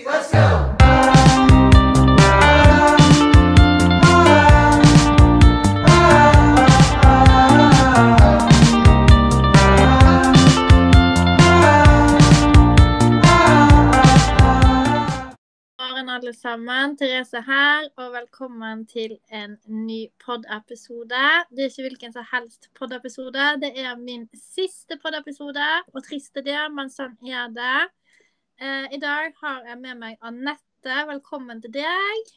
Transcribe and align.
let's 0.00 0.32
go. 0.32 0.72
alle 16.12 16.32
sammen. 16.34 16.96
Therese 16.96 17.40
her, 17.46 17.88
og 17.96 18.12
velkommen 18.12 18.86
til 18.86 19.16
en 19.32 19.56
ny 19.66 20.06
pod-episode. 20.24 21.22
Det 21.50 21.64
er 21.64 21.70
ikke 21.70 21.86
hvilken 21.86 22.12
som 22.12 22.24
helst 22.32 22.68
pod-episode. 22.78 23.46
Det 23.62 23.72
er 23.80 23.96
min 23.96 24.28
siste 24.34 24.98
pod-episode, 25.02 25.66
og 25.94 26.04
trist 26.04 26.36
er 26.36 26.46
det, 26.46 26.60
men 26.76 26.92
sånn 26.92 27.16
er 27.26 27.48
det. 27.56 27.80
Eh, 28.62 28.94
I 28.94 28.98
dag 29.02 29.32
har 29.42 29.64
jeg 29.66 29.78
med 29.82 29.98
meg 29.98 30.20
Anette. 30.22 30.98
Velkommen 31.08 31.58
til 31.64 31.72
deg. 31.74 32.28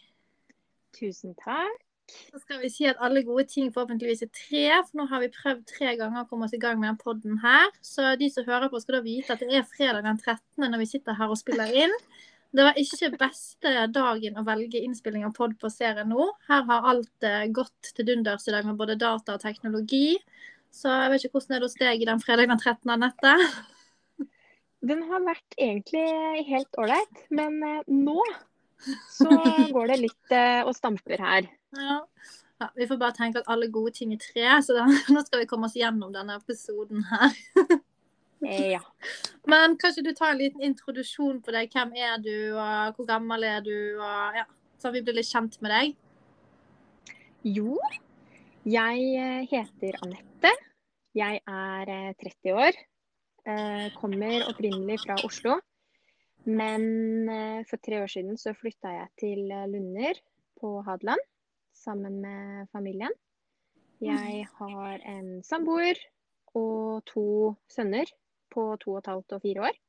Tusen 0.98 1.36
takk. 1.38 1.84
Så 2.32 2.40
skal 2.42 2.64
vi 2.64 2.70
si 2.74 2.88
at 2.90 2.98
alle 3.06 3.22
gode 3.28 3.44
ting 3.52 3.68
forhåpentligvis 3.74 4.24
er 4.26 4.32
tre, 4.34 4.64
for 4.88 4.98
nå 4.98 5.06
har 5.12 5.22
vi 5.22 5.30
prøvd 5.36 5.62
tre 5.70 5.92
ganger 6.00 6.24
å 6.24 6.30
komme 6.30 6.48
oss 6.48 6.56
i 6.58 6.62
gang 6.62 6.80
med 6.82 6.90
den 6.90 6.98
podden 7.04 7.38
her. 7.44 7.70
Så 7.86 8.16
de 8.18 8.32
som 8.34 8.48
hører 8.48 8.72
på, 8.74 8.82
skal 8.82 8.98
da 8.98 9.02
vite 9.06 9.36
at 9.36 9.44
det 9.44 9.60
er 9.60 9.68
fredag 9.70 10.02
den 10.08 10.18
13. 10.18 10.66
når 10.66 10.82
vi 10.82 10.90
sitter 10.96 11.20
her 11.20 11.36
og 11.36 11.38
spiller 11.44 11.78
inn. 11.84 11.94
Det 12.58 12.66
var 12.66 12.82
ikke 12.82 13.12
beste 13.22 13.76
dagen 13.94 14.42
å 14.42 14.46
velge 14.50 14.82
innspilling 14.82 15.28
av 15.30 15.36
pod 15.38 15.54
på 15.62 15.70
serien 15.70 16.10
nå. 16.10 16.32
Her 16.50 16.66
har 16.72 16.90
alt 16.96 17.30
eh, 17.30 17.46
gått 17.54 17.94
til 17.94 18.10
dunders 18.10 18.50
i 18.50 18.58
dag 18.58 18.66
med 18.66 18.82
både 18.82 18.98
data 18.98 19.38
og 19.38 19.46
teknologi. 19.46 20.16
Så 20.74 20.90
jeg 20.90 21.14
vet 21.14 21.30
ikke 21.30 21.38
hvordan 21.38 21.54
det 21.54 21.62
er 21.62 21.70
hos 21.70 21.80
deg 21.86 22.10
den 22.10 22.26
fredag 22.26 22.50
den 22.56 22.66
13. 22.66 22.98
Anette. 22.98 23.38
Den 24.86 25.06
har 25.10 25.24
vært 25.26 25.56
egentlig 25.58 26.06
helt 26.50 26.78
ålreit, 26.82 27.24
men 27.34 27.58
eh, 27.66 27.88
nå 27.90 28.20
så 29.10 29.30
går 29.76 29.94
det 29.94 30.02
litt 30.04 30.34
eh, 30.36 30.62
og 30.66 30.76
stamper 30.78 31.22
her. 31.22 31.48
Ja. 31.76 32.02
Ja, 32.56 32.70
vi 32.76 32.86
får 32.88 33.00
bare 33.02 33.16
tenke 33.18 33.42
at 33.42 33.50
alle 33.52 33.68
gode 33.68 33.92
ting 33.98 34.14
er 34.16 34.22
tre, 34.22 34.46
så 34.64 34.78
da, 34.78 34.86
nå 35.14 35.26
skal 35.26 35.42
vi 35.44 35.50
komme 35.50 35.68
oss 35.68 35.76
gjennom 35.76 36.14
denne 36.16 36.38
episoden 36.40 37.04
her. 37.10 37.36
Eh, 38.46 38.76
ja. 38.76 38.82
Men 39.52 39.76
kanskje 39.82 40.06
du 40.06 40.14
tar 40.16 40.34
en 40.34 40.42
liten 40.44 40.64
introduksjon 40.64 41.42
på 41.44 41.56
deg. 41.56 41.74
Hvem 41.74 41.96
er 41.98 42.16
du, 42.24 42.36
og 42.54 42.96
hvor 42.96 43.10
gammel 43.10 43.44
er 43.48 43.66
du? 43.66 43.76
Og, 43.98 44.40
ja, 44.40 44.46
så 44.82 44.94
vi 44.96 45.04
blir 45.04 45.18
litt 45.18 45.32
kjent 45.32 45.60
med 45.66 45.74
deg. 45.74 45.96
Jo, 47.46 47.76
jeg 48.66 49.48
heter 49.52 50.00
Anette. 50.06 50.52
Jeg 51.16 51.42
er 51.48 51.92
eh, 51.92 52.12
30 52.22 52.60
år. 52.60 52.86
Eh, 53.46 53.92
kommer 53.94 54.48
opprinnelig 54.50 55.00
fra 55.04 55.16
Oslo. 55.26 55.60
Men 56.46 57.30
eh, 57.30 57.62
for 57.70 57.78
tre 57.82 58.02
år 58.04 58.10
siden 58.10 58.38
så 58.42 58.54
flytta 58.58 58.92
jeg 58.94 59.10
til 59.22 59.52
eh, 59.54 59.68
Lunder 59.70 60.18
på 60.60 60.80
Hadeland 60.86 61.22
sammen 61.78 62.20
med 62.24 62.70
familien. 62.74 63.14
Jeg 64.02 64.48
har 64.58 65.02
en 65.08 65.42
samboer 65.46 66.00
og 66.56 67.04
to 67.10 67.56
sønner 67.72 68.10
på 68.52 68.66
to 68.82 68.96
og 68.96 69.02
et 69.04 69.10
halvt 69.12 69.38
og 69.38 69.42
fire 69.46 69.70
år. 69.70 69.76
Og 69.76 69.84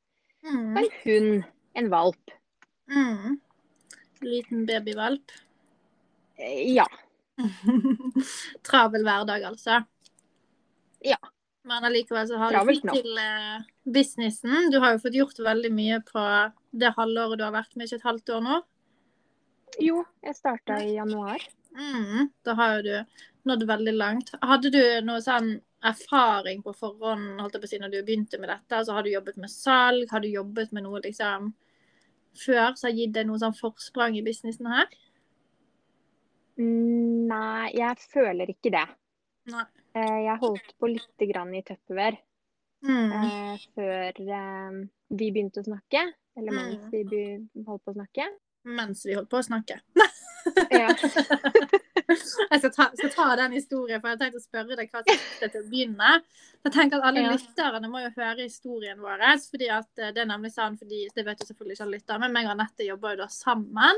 Mm. 0.47 0.77
en 0.79 0.91
hund, 1.03 1.45
en 1.75 1.89
valp. 1.91 2.31
Mm. 2.87 3.41
Liten 4.23 4.67
babyvalp. 4.69 5.33
Ja. 6.39 6.85
Travel 8.69 9.03
hverdag, 9.03 9.43
altså. 9.49 9.81
Ja. 11.03 11.19
Men 11.67 11.85
allikevel 11.89 12.29
så 12.29 12.39
har 12.39 12.55
du 12.55 12.59
fått 12.69 12.93
til 12.95 13.19
eh, 13.19 13.67
businessen. 13.91 14.71
Du 14.71 14.79
har 14.83 14.95
jo 14.95 15.03
fått 15.03 15.19
gjort 15.19 15.39
veldig 15.43 15.73
mye 15.75 16.01
på 16.07 16.25
det 16.71 16.93
halvåret 16.95 17.41
du 17.41 17.45
har 17.47 17.55
vært 17.55 17.75
med, 17.75 17.89
ikke 17.89 17.99
et 17.99 18.11
halvt 18.11 18.35
år 18.37 18.45
nå. 18.45 18.59
Jo, 19.83 20.03
jeg 20.23 20.39
starta 20.39 20.79
i 20.85 20.95
januar. 20.95 21.43
Mm. 21.77 22.29
Da 22.47 22.55
har 22.57 22.77
jo 22.77 22.85
du 22.87 23.23
nådd 23.51 23.67
veldig 23.69 23.95
langt. 23.97 24.31
Hadde 24.43 24.71
du 24.75 24.83
noe 25.07 25.23
sånn 25.25 25.57
erfaring 25.87 26.63
på 26.65 26.73
forhånd 26.75 27.41
holdt 27.41 27.57
jeg 27.57 27.63
på 27.63 27.69
å 27.69 27.71
si, 27.71 27.81
når 27.83 27.93
du 27.93 27.99
begynte 28.07 28.41
med 28.43 28.51
dette? 28.51 28.79
Altså, 28.79 28.95
har 28.97 29.07
du 29.07 29.11
jobbet 29.13 29.41
med 29.43 29.53
salg? 29.53 30.07
Har 30.11 30.23
du 30.23 30.29
jobbet 30.31 30.73
med 30.75 30.87
noe 30.87 31.03
liksom 31.05 31.51
før 32.37 32.77
som 32.77 32.89
har 32.91 32.97
gitt 32.97 33.15
deg 33.17 33.29
noe 33.29 33.41
sånn 33.41 33.57
forsprang 33.57 34.17
i 34.19 34.25
businessen 34.25 34.71
her? 34.71 34.87
Mm, 36.57 37.27
Nei, 37.31 37.75
jeg 37.77 38.07
føler 38.13 38.55
ikke 38.55 38.73
det. 38.75 38.87
Nei. 39.53 39.67
Eh, 39.97 40.19
Jeg 40.27 40.39
holdt 40.43 40.75
på 40.81 40.91
litt 40.93 41.27
grann 41.33 41.55
i 41.57 41.63
Tupperware 41.67 42.19
Mm. 42.85 43.13
eh, 43.17 43.59
før 43.75 44.21
eh, 44.21 44.75
vi 45.11 45.31
begynte 45.33 45.63
å 45.63 45.67
snakke. 45.67 46.03
Eller 46.37 46.53
mens 46.53 46.83
Mm. 46.85 46.91
vi 47.11 47.65
holdt 47.65 47.85
på 47.85 47.93
å 47.95 47.97
snakke. 47.97 48.27
Mens 48.67 49.05
vi 49.07 49.15
holdt 49.17 49.31
på 49.31 49.39
å 49.41 49.47
snakke. 49.47 49.81
Ja. 50.71 50.91
Jeg 52.07 52.61
skal 52.61 52.71
ta, 52.71 52.85
skal 52.95 53.11
ta 53.11 53.25
den 53.37 53.53
historien, 53.57 53.99
for 54.01 54.09
jeg 54.13 54.19
har 54.19 54.21
tenkt 54.21 54.37
å 54.39 54.43
spørre 54.45 54.77
deg 54.79 54.91
hva 54.93 55.01
som 55.03 55.17
fikk 55.19 55.51
til 55.51 55.63
å 55.65 55.69
begynne. 55.71 56.11
Jeg 56.63 56.73
tenker 56.77 57.01
at 57.01 57.09
Alle 57.09 57.23
Ja. 57.25 57.33
lytterne 57.35 57.89
må 57.91 57.99
jo 58.05 58.11
høre 58.15 58.45
historien 58.47 59.01
vår. 59.03 59.19
fordi 59.51 59.69
at 59.71 59.89
Det 59.97 60.19
er 60.19 60.27
nemlig 60.31 60.53
sånn, 60.55 60.79
fordi 60.79 61.09
det 61.17 61.25
vet 61.25 61.41
jo 61.41 61.47
selvfølgelig 61.47 61.73
ikke 61.75 61.83
alle 61.87 61.97
lyttere, 61.99 62.21
men 62.21 62.33
meg 62.33 62.45
og 62.47 62.53
Anette 62.53 62.87
jobber 62.87 63.11
jo 63.17 63.17
da 63.25 63.27
sammen. 63.27 63.97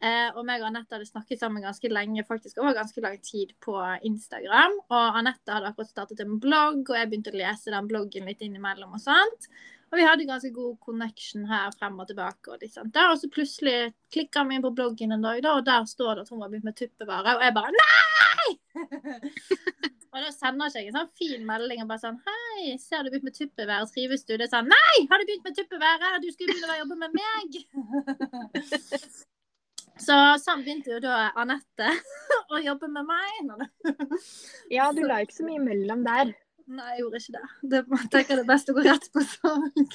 Eh, 0.00 0.30
og 0.32 0.46
meg 0.48 0.62
og 0.62 0.70
Anette 0.70 0.96
hadde 0.96 1.08
snakket 1.08 1.42
sammen 1.42 1.60
ganske 1.60 1.88
lenge, 1.92 2.24
faktisk 2.24 2.62
over 2.62 2.72
ganske 2.78 3.02
lang 3.04 3.18
tid 3.24 3.52
på 3.60 3.74
Instagram. 4.08 4.78
Og 4.88 5.18
Anette 5.20 5.52
hadde 5.52 5.68
akkurat 5.68 5.90
startet 5.90 6.22
en 6.24 6.38
blogg, 6.40 6.86
og 6.86 6.96
jeg 6.96 7.10
begynte 7.10 7.34
å 7.34 7.36
lese 7.36 7.74
den 7.74 7.90
bloggen 7.90 8.30
litt 8.30 8.40
innimellom. 8.46 8.96
Og 8.96 9.02
sånt. 9.04 9.50
Og 9.90 9.98
vi 9.98 10.06
hadde 10.06 10.24
ganske 10.24 10.52
god 10.54 10.76
connection 10.86 11.44
her 11.50 11.72
frem 11.76 11.98
og 12.00 12.08
tilbake. 12.08 12.48
Og 12.48 12.62
litt 12.62 12.76
sånt 12.76 12.94
der. 12.94 13.10
Og 13.12 13.20
så 13.20 13.28
plutselig 13.32 13.90
klikka 14.14 14.46
vi 14.46 14.56
inn 14.56 14.64
på 14.64 14.72
bloggen 14.72 15.12
en 15.12 15.26
dag, 15.26 15.42
da, 15.44 15.56
og 15.58 15.66
der 15.66 15.88
står 15.90 16.14
det 16.14 16.24
at 16.24 16.32
hun 16.32 16.40
var 16.40 16.52
begynt 16.52 16.68
med 16.70 16.78
tuppevare. 16.78 17.36
Og 17.36 17.44
jeg 17.44 17.56
bare 17.58 17.74
nei! 17.76 18.54
og 20.14 20.22
da 20.22 20.30
sender 20.32 20.72
jeg 20.78 20.88
en 20.88 20.96
sånn 21.00 21.10
fin 21.18 21.42
melding 21.46 21.82
og 21.82 21.90
bare 21.90 22.02
sånn 22.02 22.20
Hei, 22.24 22.76
ser 22.80 23.02
du 23.02 23.10
begynt 23.10 23.26
med 23.28 23.36
tuppevære, 23.36 23.90
Trives 23.90 24.24
du? 24.24 24.36
Det 24.36 24.46
er 24.46 24.52
sånn 24.54 24.70
Nei! 24.70 25.02
Har 25.10 25.20
du 25.20 25.26
begynt 25.28 25.50
med 25.50 25.58
tuppevære? 25.58 26.14
Du 26.22 26.30
skulle 26.30 26.54
begynne 26.54 26.78
å 26.78 26.80
jobbe 26.84 27.00
med 27.02 27.18
meg! 27.18 27.60
Så 30.00 30.16
sånn 30.42 30.62
begynte 30.64 30.94
jo 30.94 31.00
da 31.04 31.30
Anette 31.38 31.90
å 32.54 32.60
jobbe 32.62 32.88
med 32.92 33.08
meg. 33.08 33.66
ja, 34.72 34.90
du 34.96 35.02
la 35.06 35.20
ikke 35.24 35.40
så 35.40 35.48
mye 35.48 35.62
mellom 35.62 36.06
der. 36.06 36.32
Nei, 36.70 36.86
jeg 36.92 37.00
gjorde 37.00 37.18
ikke 37.18 37.32
det. 37.34 37.46
Det 37.70 37.78
jeg 37.80 38.08
tenker 38.12 38.38
det 38.38 38.42
er 38.44 38.48
best 38.48 38.68
å 38.70 38.74
gå 38.76 38.82
rett 38.86 39.06
på 39.10 39.22
sak. 39.26 39.94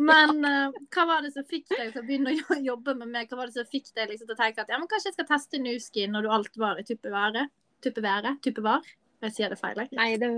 Men 0.00 0.38
uh, 0.48 0.76
hva 0.94 1.04
var 1.10 1.24
det 1.24 1.34
som 1.34 1.44
fikk 1.48 1.66
deg 1.74 1.90
til 1.92 2.00
å 2.00 2.06
begynne 2.06 2.32
å 2.32 2.56
jobbe 2.64 2.94
med 3.02 3.10
meg? 3.12 3.28
Hva 3.28 3.42
var 3.42 3.50
det 3.50 3.58
som 3.58 3.68
fikk 3.68 3.90
deg 3.92 4.08
liksom, 4.14 4.30
til 4.30 4.36
å 4.36 4.38
tenke 4.38 4.64
at 4.64 4.72
ja, 4.72 4.78
men 4.80 4.88
kanskje 4.88 5.10
jeg 5.10 5.18
skal 5.18 5.28
teste 5.28 5.60
Nuskin 5.60 6.14
når 6.16 6.24
du 6.24 6.30
alt 6.38 6.56
var 6.60 6.80
i 6.80 6.86
tuppeværet? 6.88 7.52
Tuppeværet? 7.84 8.40
Tuppevar? 8.44 8.88
Jeg 9.26 9.36
sier 9.36 9.52
det 9.52 9.60
feil. 9.60 9.82
Nei, 9.98 10.08
det, 10.22 10.30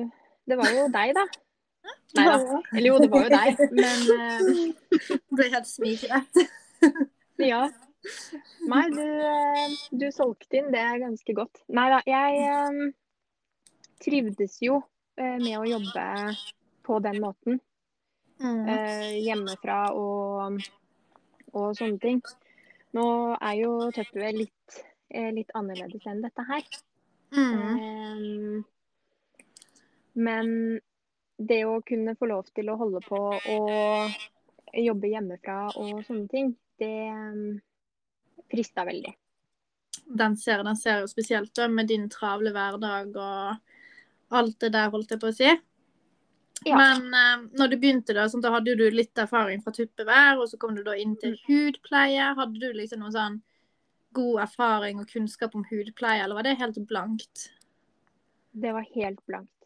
det 0.50 0.59
var 0.59 0.75
jo 0.75 0.88
deg, 0.91 1.15
da. 1.21 1.28
Nei 2.19 2.25
da. 2.27 2.59
Eller 2.75 2.88
jo, 2.91 2.99
det 3.05 3.11
var 3.12 3.28
jo 3.28 3.32
deg. 3.37 3.62
Men 3.77 4.03
uh... 4.19 5.22
Ble 5.38 5.49
helt 5.55 5.71
smigrett. 5.71 6.43
ja. 7.47 7.62
Nei, 8.71 8.91
du, 8.91 9.03
eh, 9.03 9.75
du 9.91 10.06
solgte 10.12 10.61
inn 10.61 10.71
det 10.72 10.84
ganske 11.03 11.34
godt. 11.37 11.62
Nei 11.77 11.87
da, 11.93 12.00
jeg 12.09 12.44
eh, 12.47 13.59
trivdes 14.00 14.56
jo 14.65 14.81
eh, 15.21 15.37
med 15.41 15.56
å 15.59 15.66
jobbe 15.69 16.06
på 16.87 17.00
den 17.06 17.21
måten. 17.25 17.61
Mm. 18.41 18.65
hjemmefra 19.21 19.91
og, 19.93 20.62
og 21.53 21.75
sånne 21.77 21.99
ting. 22.00 22.22
Nå 22.97 23.03
er 23.37 23.59
jo 23.59 23.72
Tupperware 23.93 24.32
litt, 24.32 24.78
litt 25.37 25.53
annerledes 25.53 26.06
enn 26.09 26.22
dette 26.25 26.47
her. 26.49 26.65
Mm. 27.37 28.65
Men 30.25 30.49
det 31.37 31.61
å 31.69 31.82
kunne 31.84 32.17
få 32.17 32.31
lov 32.32 32.49
til 32.56 32.72
å 32.72 32.78
holde 32.81 33.05
på 33.05 33.21
og 33.37 34.17
jobbe 34.88 35.12
hjemmefra 35.12 35.61
og 35.75 36.00
sånne 36.09 36.27
ting, 36.32 36.55
det 36.81 36.97
frista 38.50 38.85
veldig. 38.88 39.12
Den 40.20 40.37
ser, 40.37 40.64
den 40.67 40.79
ser 40.79 41.02
jo 41.02 41.11
spesielt 41.11 41.58
med 41.70 41.91
din 41.91 42.08
travle 42.11 42.52
hverdag 42.55 43.17
og 43.17 44.37
alt 44.41 44.56
det 44.62 44.73
der, 44.75 44.91
holdt 44.91 45.11
jeg 45.14 45.23
på 45.23 45.31
å 45.31 45.35
si. 45.35 45.50
Ja. 46.67 46.76
Men 46.76 47.14
eh, 47.14 47.44
når 47.56 47.73
du 47.73 47.76
begynte, 47.81 48.14
da, 48.17 48.26
sånn, 48.29 48.43
da 48.44 48.52
hadde 48.52 48.76
du 48.76 48.85
litt 48.93 49.19
erfaring 49.19 49.62
fra 49.64 49.73
tuppevær, 49.75 50.43
og 50.43 50.50
så 50.50 50.58
kom 50.61 50.75
du 50.76 50.82
da 50.87 50.97
inn 50.99 51.14
til 51.20 51.38
hudpleie. 51.47 52.32
Hadde 52.37 52.61
du 52.61 52.69
liksom 52.76 53.00
noen 53.05 53.14
sånn 53.14 53.38
god 54.17 54.43
erfaring 54.44 55.00
og 55.00 55.08
kunnskap 55.11 55.55
om 55.56 55.64
hudpleie, 55.70 56.25
eller 56.25 56.37
var 56.37 56.47
det 56.47 56.58
helt 56.61 56.79
blankt? 56.91 57.49
Det 58.52 58.75
var 58.75 58.87
helt 58.97 59.23
blankt. 59.31 59.56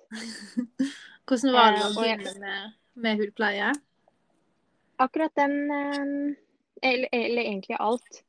Hvordan 1.26 1.56
var 1.56 1.72
det 1.72 1.82
Eh, 1.82 1.88
å 1.88 1.98
begynne 1.98 2.34
med, 2.40 2.78
med 2.94 3.22
hudpleie? 3.22 3.72
Akkurat 5.02 5.34
den, 5.34 5.56
um, 5.72 6.34
eller, 6.84 7.08
eller 7.10 7.42
egentlig 7.42 7.80
alt, 7.80 8.20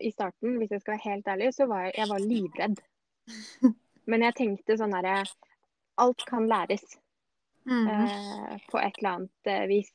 i 0.00 0.10
starten, 0.12 0.58
hvis 0.60 0.70
jeg 0.74 0.80
skal 0.82 0.96
være 0.96 1.10
helt 1.10 1.28
ærlig, 1.32 1.54
så 1.54 1.66
var 1.70 1.86
jeg, 1.86 1.94
jeg 1.96 2.08
var 2.10 2.22
livredd. 2.24 2.80
Men 4.10 4.22
jeg 4.22 4.36
tenkte 4.38 4.76
sånn 4.78 4.94
herre 4.94 5.24
Alt 5.98 6.24
kan 6.28 6.46
læres 6.50 6.84
Mm. 7.66 7.88
eh, 7.90 8.58
på 8.70 8.78
et 8.78 8.98
eller 8.98 9.10
annet 9.10 9.48
eh, 9.50 9.64
vis. 9.66 9.88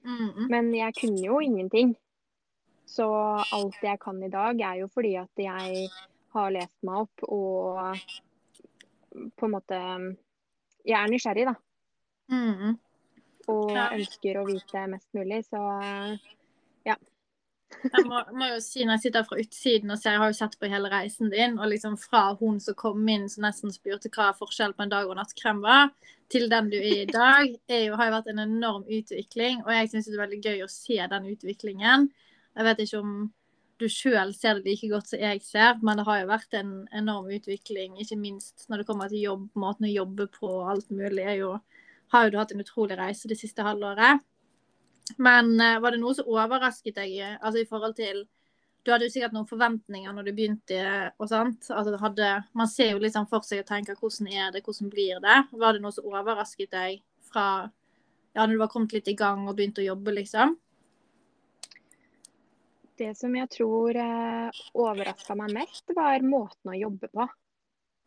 Mm. 0.00 0.46
Men 0.48 0.70
jeg 0.74 0.94
kunne 0.96 1.20
jo 1.20 1.40
ingenting. 1.44 1.90
Så 2.88 3.04
alt 3.52 3.76
jeg 3.84 4.00
kan 4.00 4.22
i 4.24 4.30
dag, 4.32 4.60
er 4.60 4.78
jo 4.80 4.88
fordi 4.88 5.14
at 5.20 5.30
jeg 5.36 5.90
har 6.32 6.54
lest 6.56 6.78
meg 6.82 7.02
opp 7.04 7.26
og 7.28 8.00
på 9.36 9.44
en 9.46 9.52
måte 9.52 9.78
Jeg 10.88 10.96
er 10.98 11.12
nysgjerrig, 11.12 11.44
da. 11.46 11.54
Mm. 12.32 12.78
Og 13.52 13.70
ønsker 13.76 14.40
å 14.40 14.46
vite 14.48 14.86
mest 14.88 15.12
mulig, 15.12 15.44
så 15.46 15.60
Jeg 17.82 18.04
må, 18.06 18.20
må 18.38 18.48
jo 18.52 18.58
si 18.62 18.84
når 18.84 18.98
jeg 18.98 19.04
sitter 19.06 19.26
fra 19.26 19.38
utsiden 19.42 19.92
og 19.92 19.98
ser, 19.98 20.14
jeg 20.14 20.22
har 20.22 20.32
jo 20.32 20.38
sett 20.38 20.56
på 20.60 20.70
hele 20.70 20.90
reisen 20.92 21.32
din, 21.32 21.58
og 21.58 21.70
liksom 21.72 21.98
fra 22.00 22.22
hun 22.40 22.60
som 22.62 22.76
kom 22.78 23.08
inn 23.10 23.28
som 23.32 23.46
nesten 23.46 23.74
spurte 23.74 24.10
hva 24.14 24.30
forskjell 24.38 24.76
på 24.76 24.86
en 24.86 24.92
dag 24.92 25.10
og 25.10 25.18
nattkrem 25.18 25.62
var, 25.64 25.90
til 26.32 26.48
den 26.52 26.70
du 26.72 26.78
er 26.78 27.02
i 27.02 27.10
dag, 27.10 27.52
er 27.68 27.86
jo, 27.88 27.96
har 27.98 28.08
jo 28.08 28.16
vært 28.16 28.32
en 28.32 28.42
enorm 28.46 28.84
utvikling. 28.86 29.60
Og 29.66 29.72
jeg 29.74 29.92
syns 29.92 30.08
det 30.08 30.16
er 30.16 30.24
veldig 30.24 30.40
gøy 30.46 30.64
å 30.64 30.72
se 30.72 30.98
den 31.12 31.30
utviklingen. 31.34 32.08
Jeg 32.56 32.68
vet 32.68 32.84
ikke 32.84 33.02
om 33.02 33.14
du 33.82 33.88
sjøl 33.90 34.32
ser 34.36 34.60
det 34.60 34.70
like 34.70 34.88
godt 34.92 35.10
som 35.10 35.22
jeg 35.22 35.42
ser, 35.44 35.78
men 35.82 35.98
det 35.98 36.06
har 36.06 36.22
jo 36.22 36.30
vært 36.30 36.56
en 36.58 36.74
enorm 36.94 37.30
utvikling, 37.34 37.96
ikke 38.00 38.18
minst 38.20 38.68
når 38.70 38.82
det 38.82 38.88
kommer 38.88 39.10
til 39.10 39.24
jobb, 39.26 39.48
måten 39.58 39.88
å 39.88 39.92
jobbe 39.92 40.28
på 40.32 40.50
og 40.60 40.74
alt 40.76 40.92
mulig. 40.94 41.26
Jo, 41.40 41.56
har 42.14 42.26
jo 42.26 42.34
du 42.34 42.38
hatt 42.40 42.52
en 42.54 42.62
utrolig 42.62 42.98
reise 43.00 43.30
det 43.30 43.40
siste 43.40 43.64
halvåret. 43.66 44.22
Men 45.18 45.52
eh, 45.60 45.80
var 45.82 45.94
det 45.94 46.00
noe 46.02 46.16
som 46.16 46.30
overrasket 46.30 46.96
deg 47.00 47.18
eh, 47.18 47.36
altså 47.40 47.62
i 47.62 47.68
forhold 47.68 47.96
til 47.98 48.24
Du 48.82 48.90
hadde 48.90 49.06
jo 49.06 49.12
sikkert 49.14 49.34
noen 49.36 49.46
forventninger 49.46 50.14
når 50.14 50.26
du 50.26 50.32
begynte 50.34 50.80
og 51.18 51.28
sant? 51.30 51.68
Altså, 51.70 51.94
hadde, 52.02 52.32
man 52.58 52.70
ser 52.70 52.94
jo 52.94 53.02
litt 53.02 53.14
sånn 53.14 53.28
for 53.30 53.46
seg 53.46 53.62
og 53.62 53.68
tenker 53.68 53.98
hvordan 54.00 54.32
er 54.32 54.50
det, 54.54 54.64
hvordan 54.66 54.90
blir 54.90 55.22
det? 55.22 55.38
Var 55.52 55.76
det 55.76 55.84
noe 55.84 55.94
som 55.94 56.08
overrasket 56.10 56.72
deg 56.74 56.98
fra 57.30 57.46
ja, 58.32 58.42
når 58.42 58.56
du 58.56 58.60
var 58.64 58.72
kommet 58.72 58.96
litt 58.96 59.12
i 59.12 59.14
gang 59.14 59.44
og 59.46 59.54
begynte 59.54 59.84
å 59.84 59.90
jobbe, 59.92 60.16
liksom? 60.16 60.56
det 63.02 63.12
som 63.18 63.34
jeg 63.36 63.50
tror 63.52 63.96
eh, 63.98 64.62
overraska 64.78 65.36
meg 65.38 65.54
mest, 65.56 65.92
var 65.96 66.24
måten 66.26 66.72
å 66.72 66.78
jobbe 66.78 67.10
på. 67.12 67.26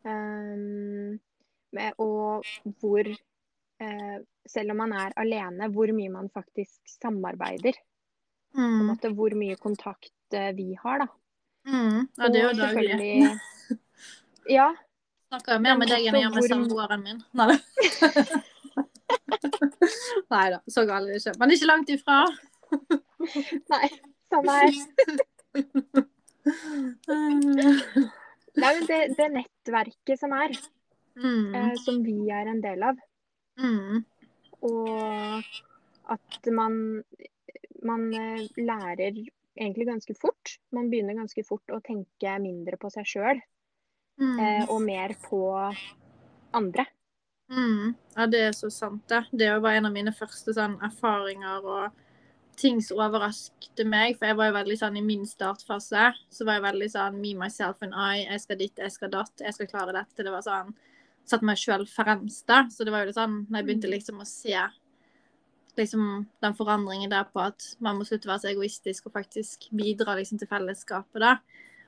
Um, 0.06 1.16
med, 1.74 1.96
og 1.98 2.46
hvor 2.80 3.08
eh, 3.10 3.18
Selv 4.48 4.70
om 4.72 4.78
man 4.80 4.92
er 4.96 5.12
alene, 5.20 5.68
hvor 5.74 5.90
mye 5.92 6.08
man 6.12 6.28
faktisk 6.32 6.78
samarbeider. 6.88 7.76
Mm. 8.56 8.86
måte 8.88 9.10
hvor 9.12 9.34
mye 9.36 9.56
kontakt 9.60 10.32
eh, 10.32 10.52
vi 10.56 10.70
har, 10.80 11.02
da. 11.02 11.06
Mm. 11.68 12.06
Ja, 12.16 12.28
det 12.32 12.40
er 12.40 12.46
jo 12.46 12.52
daglig. 12.56 13.10
Ja, 14.48 14.68
Snakker 15.26 15.56
jo 15.56 15.62
mer 15.64 15.74
med 15.76 15.90
deg 15.90 16.04
enn 16.06 16.14
jeg 16.14 16.22
gjør 16.22 16.34
med 16.36 16.46
samboeren 16.48 17.02
min. 17.02 17.18
Nei 17.36 17.46
da. 17.50 17.56
Nei 20.32 20.44
da, 20.54 20.60
så 20.70 20.84
galt 20.86 21.08
er 21.10 21.16
det 21.16 21.18
ikke. 21.20 21.34
Men 21.42 21.52
ikke 21.56 21.68
langt 21.68 21.90
ifra. 21.92 22.18
nei, 23.74 23.88
samme 24.30 24.54
her. 24.60 24.72
Det 28.56 28.64
er 28.64 28.78
jo 28.78 28.86
det, 28.88 29.00
det 29.18 29.28
nettverket 29.34 30.22
som 30.22 30.32
er, 30.38 30.56
Mm. 31.16 31.54
eh, 31.56 31.74
som 31.80 32.02
vi 32.04 32.14
er 32.28 32.46
en 32.50 32.58
del 32.60 32.82
av. 32.84 32.98
Mm. 33.58 34.04
Og 34.66 35.44
at 36.12 36.48
man, 36.54 37.02
man 37.82 38.06
eh, 38.14 38.46
lærer 38.60 39.16
egentlig 39.56 39.86
ganske 39.88 40.14
fort. 40.20 40.58
Man 40.76 40.90
begynner 40.92 41.16
ganske 41.18 41.44
fort 41.46 41.72
å 41.72 41.80
tenke 41.84 42.38
mindre 42.42 42.78
på 42.80 42.92
seg 42.94 43.08
sjøl 43.08 43.42
Mm. 44.16 44.38
eh, 44.40 44.62
og 44.72 44.80
mer 44.80 45.12
på 45.20 45.38
andre. 46.56 46.86
Mm. 47.52 47.90
Ja, 48.16 48.24
det 48.26 48.40
er 48.46 48.54
så 48.56 48.70
sant, 48.72 49.02
det. 49.12 49.26
Det 49.30 49.50
var 49.60 49.76
en 49.76 49.84
av 49.90 49.92
mine 49.92 50.12
første 50.16 50.54
sånn, 50.56 50.78
erfaringer 50.80 51.60
og 51.68 51.98
ting 52.56 52.80
som 52.80 53.02
overrasket 53.04 53.84
meg. 53.84 54.16
For 54.16 54.30
jeg 54.30 54.38
var 54.38 54.48
jo 54.48 54.56
veldig 54.56 54.78
sånn 54.80 54.96
i 54.96 55.04
min 55.04 55.26
startfase, 55.28 56.14
så 56.32 56.46
var 56.48 56.56
jeg 56.56 56.64
veldig 56.64 56.88
sånn 56.94 57.20
me, 57.20 57.34
myself 57.36 57.84
and 57.84 57.92
I. 57.92 58.24
Jeg 58.24 58.40
skal 58.40 58.56
dit, 58.56 58.72
jeg 58.86 58.94
skal 58.96 59.12
datt, 59.12 59.44
jeg 59.44 59.52
skal 59.52 59.68
klare 59.74 59.92
dette. 59.92 60.24
Det 60.24 60.32
var 60.32 60.46
sånn 60.48 60.72
Satt 61.26 61.44
meg 61.46 61.58
sjøl 61.58 61.86
fremst, 61.90 62.44
da. 62.48 62.64
Så 62.70 62.86
det 62.86 62.94
var 62.94 63.02
jo 63.02 63.10
litt 63.10 63.18
sånn 63.18 63.40
når 63.48 63.60
jeg 63.60 63.68
begynte 63.68 63.92
liksom 63.92 64.22
å 64.22 64.28
se 64.28 64.56
liksom 65.76 66.26
den 66.40 66.54
forandringen 66.56 67.10
der 67.12 67.26
på 67.28 67.42
at 67.42 67.64
man 67.84 67.98
må 67.98 68.06
slutte 68.08 68.28
å 68.28 68.32
være 68.32 68.44
så 68.46 68.52
egoistisk 68.52 69.08
og 69.08 69.16
faktisk 69.18 69.68
bidra 69.76 70.14
liksom 70.16 70.40
til 70.40 70.48
fellesskapet, 70.50 71.20
da. 71.20 71.36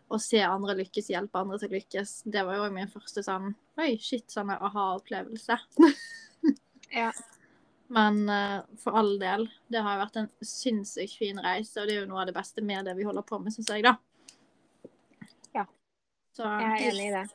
Og 0.08 0.20
se 0.24 0.40
andre 0.44 0.74
lykkes, 0.78 1.10
hjelpe 1.12 1.40
andre 1.40 1.58
til 1.60 1.70
å 1.70 1.76
lykkes. 1.76 2.12
Det 2.32 2.44
var 2.48 2.58
jo 2.58 2.68
min 2.72 2.88
første 2.92 3.24
sånn 3.24 3.52
Oi, 3.78 3.92
shit, 4.02 4.26
sånn 4.32 4.54
aha-opplevelse. 4.56 5.60
Ja. 6.88 7.10
Men 7.92 8.28
uh, 8.28 8.60
for 8.80 8.96
all 8.96 9.18
del, 9.20 9.42
det 9.68 9.82
har 9.84 10.00
vært 10.00 10.16
en 10.20 10.28
sinnssykt 10.44 11.18
fin 11.20 11.40
reise, 11.44 11.74
og 11.80 11.88
det 11.88 11.96
er 11.96 12.02
jo 12.02 12.08
noe 12.08 12.22
av 12.22 12.30
det 12.30 12.36
beste 12.36 12.64
med 12.64 12.88
det 12.88 12.94
vi 12.96 13.04
holder 13.08 13.24
på 13.28 13.40
med, 13.40 13.52
syns 13.52 13.68
jeg, 13.72 13.84
da. 13.84 13.94
Ja. 15.56 15.64
Så, 16.36 16.44
Jeg 16.44 16.72
er 16.72 16.86
enig 16.90 17.10
i 17.10 17.12
det. 17.16 17.26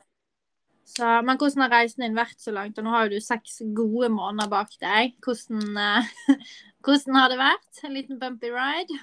Så, 0.83 1.07
men 1.23 1.39
hvordan 1.39 1.63
har 1.63 1.71
reisen 1.71 2.03
din 2.03 2.17
vært 2.17 2.39
så 2.43 2.51
langt? 2.51 2.77
Og 2.77 2.85
nå 2.85 2.91
har 2.91 3.07
jo 3.07 3.15
du 3.15 3.23
seks 3.23 3.61
gode 3.75 4.09
måneder 4.13 4.51
bak 4.51 4.73
deg. 4.83 5.15
Hvordan, 5.23 5.63
uh, 5.79 6.37
hvordan 6.83 7.19
har 7.19 7.31
det 7.31 7.39
vært? 7.39 7.83
En 7.87 7.95
liten 7.95 8.19
bumpy 8.19 8.51
ride? 8.51 8.99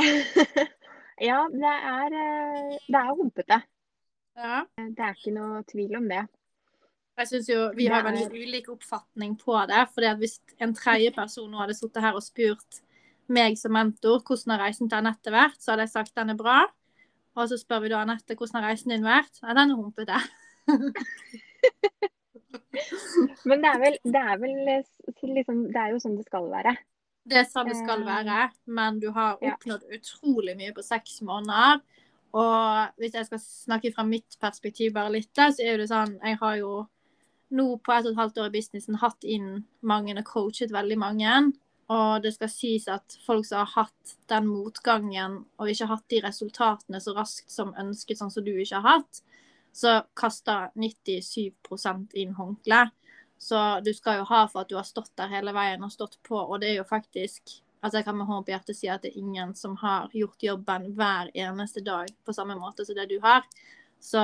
ja, 1.28 1.42
det 1.52 1.74
er, 1.74 2.16
eh, 2.22 2.72
det 2.88 3.02
er 3.02 3.12
humpete. 3.12 3.60
Ja. 4.36 4.64
Det 4.76 5.04
er 5.04 5.14
ikke 5.14 5.36
noe 5.36 5.62
tvil 5.68 6.00
om 6.00 6.08
det. 6.08 6.24
Jeg 7.16 7.28
synes 7.30 7.46
jo 7.48 7.60
Vi 7.76 7.86
har 7.86 8.02
Det 8.02 8.12
er- 8.12 8.28
veldig 8.28 8.48
ulik 8.48 8.66
oppfatning 8.68 9.38
på 9.40 9.66
det. 9.68 9.88
fordi 9.94 10.06
at 10.06 10.18
Hvis 10.18 10.40
en 10.60 10.74
tredje 10.74 11.12
person 11.14 11.50
nå 11.50 11.58
hadde 11.58 11.74
sittet 11.74 12.02
her 12.02 12.12
og 12.12 12.22
spurt 12.22 12.82
meg 13.28 13.56
som 13.58 13.72
mentor 13.72 14.20
hvordan 14.20 14.52
har 14.52 14.66
reisen 14.66 14.88
til 14.88 14.96
Anette 14.96 15.32
vært, 15.32 15.56
så 15.58 15.72
hadde 15.72 15.82
jeg 15.82 15.90
sagt 15.90 16.14
den 16.14 16.30
er 16.30 16.36
bra. 16.36 16.66
Og 17.36 17.48
så 17.48 17.56
spør 17.58 17.80
vi 17.82 17.88
da 17.88 18.02
Anette 18.02 18.36
hvordan 18.36 18.62
har 18.62 18.70
reisen 18.70 18.90
din 18.90 19.04
vært. 19.04 19.40
Ja, 19.42 19.54
den 19.54 19.70
er 19.70 19.76
humpete. 19.76 20.16
Men 23.48 23.62
det 23.62 23.70
er 23.70 23.78
vel, 23.80 23.96
det 24.04 24.20
er 24.20 24.38
vel 24.42 24.68
eh, 24.70 24.84
liksom, 25.22 25.72
det 25.72 25.80
er 25.80 25.88
jo 25.94 26.00
sånn 26.02 26.18
det 26.18 26.26
skal 26.28 26.44
være. 26.50 26.72
Det 27.26 27.40
er 27.40 27.46
sånn 27.50 27.68
det 27.70 27.76
skal 27.78 28.00
Eh, 28.02 28.06
være, 28.06 28.50
men 28.70 29.00
du 29.02 29.08
har 29.14 29.38
ja. 29.42 29.56
utrolig 29.58 30.56
mye 30.58 30.72
på 30.74 30.82
seks 30.86 31.20
måneder. 31.26 31.80
Og 32.36 33.00
hvis 33.00 33.14
jeg 33.16 33.26
skal 33.26 33.40
snakke 33.42 33.92
fra 33.94 34.04
mitt 34.06 34.36
perspektiv 34.40 34.92
bare 34.94 35.10
litt, 35.14 35.32
så 35.34 35.62
er 35.62 35.78
det 35.80 35.88
sånn 35.88 36.18
Jeg 36.22 36.36
har 36.42 36.56
jo 36.60 36.72
nå 37.56 37.66
på 37.78 37.92
ett 37.94 38.06
og 38.06 38.12
et 38.12 38.20
halvt 38.20 38.38
år 38.42 38.48
i 38.50 38.56
businessen 38.58 39.00
hatt 39.00 39.24
inn 39.24 39.64
mange 39.80 40.14
og 40.18 40.24
coachet 40.26 40.74
veldig 40.74 40.98
mange. 40.98 41.32
Og 41.88 42.22
det 42.22 42.34
skal 42.34 42.50
sies 42.50 42.88
at 42.90 43.18
folk 43.26 43.46
som 43.46 43.62
har 43.62 43.86
hatt 43.86 44.16
den 44.30 44.48
motgangen 44.50 45.44
og 45.58 45.70
ikke 45.70 45.86
hatt 45.86 46.04
de 46.10 46.20
resultatene 46.24 47.00
så 47.00 47.14
raskt 47.14 47.50
som 47.50 47.74
ønsket, 47.78 48.18
sånn 48.18 48.32
som 48.34 48.44
du 48.44 48.56
ikke 48.56 48.80
har 48.82 48.98
hatt, 48.98 49.22
så 49.76 49.98
kasta 50.16 50.70
97% 50.74 52.16
inn 52.16 52.34
håndkle. 52.34 52.86
Så 53.38 53.60
du 53.84 53.92
skal 53.94 54.22
jo 54.22 54.28
ha 54.30 54.46
for 54.48 54.62
at 54.62 54.70
du 54.72 54.78
har 54.78 54.86
stått 54.88 55.12
der 55.20 55.28
hele 55.28 55.52
veien 55.52 55.84
og 55.84 55.92
stått 55.92 56.16
på, 56.24 56.38
og 56.38 56.60
det 56.62 56.72
er 56.72 56.78
jo 56.80 56.88
faktisk 56.88 57.60
Altså 57.84 58.00
Jeg 58.00 58.06
kan 58.06 58.16
med 58.16 58.26
hånden 58.26 58.44
på 58.46 58.50
hjertet 58.50 58.74
si 58.74 58.88
at 58.90 59.02
det 59.04 59.10
er 59.12 59.18
ingen 59.20 59.52
som 59.54 59.74
har 59.78 60.08
gjort 60.16 60.42
jobben 60.42 60.88
hver 60.96 61.28
eneste 61.36 61.82
dag 61.84 62.08
på 62.24 62.32
samme 62.34 62.56
måte 62.58 62.86
som 62.88 62.96
det 62.96 63.04
du 63.12 63.20
har. 63.22 63.44
Så 64.02 64.18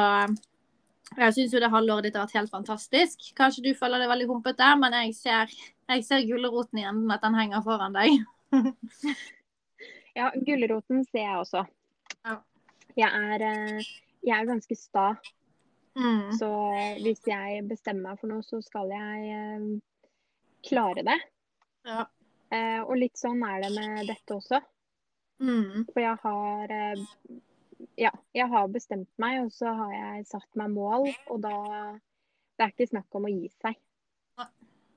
jeg 1.12 1.34
syns 1.36 1.54
jo 1.54 1.60
det 1.60 1.70
halvåret 1.70 2.08
ditt 2.08 2.16
har 2.16 2.24
vært 2.24 2.40
helt 2.40 2.50
fantastisk. 2.50 3.28
Kanskje 3.38 3.62
du 3.68 3.70
føler 3.78 4.02
det 4.02 4.08
veldig 4.10 4.26
humpete, 4.32 4.70
men 4.80 4.96
jeg 4.96 5.14
ser, 5.14 5.52
jeg 5.92 6.04
ser 6.08 6.24
gulroten 6.26 6.80
i 6.80 6.86
enden, 6.88 7.12
at 7.12 7.22
den 7.22 7.38
henger 7.38 7.62
foran 7.68 7.94
deg. 8.00 8.18
Ja, 10.12 10.26
gulroten 10.44 11.06
ser 11.08 11.22
jeg 11.22 11.36
også. 11.40 11.62
Ja. 12.26 12.34
Jeg 13.00 13.08
er, 13.08 13.44
eh, 13.46 13.86
jeg 14.20 14.34
er 14.36 14.48
ganske 14.50 14.76
sta, 14.76 15.06
Mm. 15.92 16.32
så 16.38 16.48
eh, 16.72 17.00
hvis 17.04 17.20
jeg 17.28 17.66
bestemmer 17.68 18.12
meg 18.12 18.20
for 18.20 18.32
noe, 18.32 18.44
så 18.46 18.62
skal 18.64 18.92
jeg 18.92 19.32
eh, 19.36 19.66
klare 20.64 21.04
det. 21.04 21.18
Ja. 21.84 22.06
Eh, 22.52 22.80
og 22.80 22.96
litt 23.00 23.20
sånn 23.20 23.42
er 23.44 23.64
det 23.64 23.72
med 23.74 24.06
dette 24.08 24.36
også. 24.36 24.60
Mm. 25.42 25.88
For 25.90 26.00
jeg 26.04 26.18
har 26.22 26.74
eh, 26.76 27.04
Ja, 27.98 28.12
jeg 28.32 28.46
har 28.48 28.68
bestemt 28.70 29.10
meg, 29.20 29.40
og 29.42 29.52
så 29.52 29.72
har 29.74 29.92
jeg 29.92 30.26
satt 30.30 30.48
meg 30.58 30.70
mål, 30.70 31.08
og 31.32 31.40
da 31.42 31.56
Det 32.56 32.66
er 32.66 32.74
ikke 32.74 32.92
snakk 32.92 33.16
om 33.18 33.26
å 33.26 33.32
gi 33.32 33.48
seg. 33.62 33.78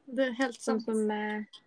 Det 0.05 0.27
er 0.27 0.35
helt 0.37 0.59
Sånn 0.61 0.81
som 0.83 0.99
eh, 1.11 1.61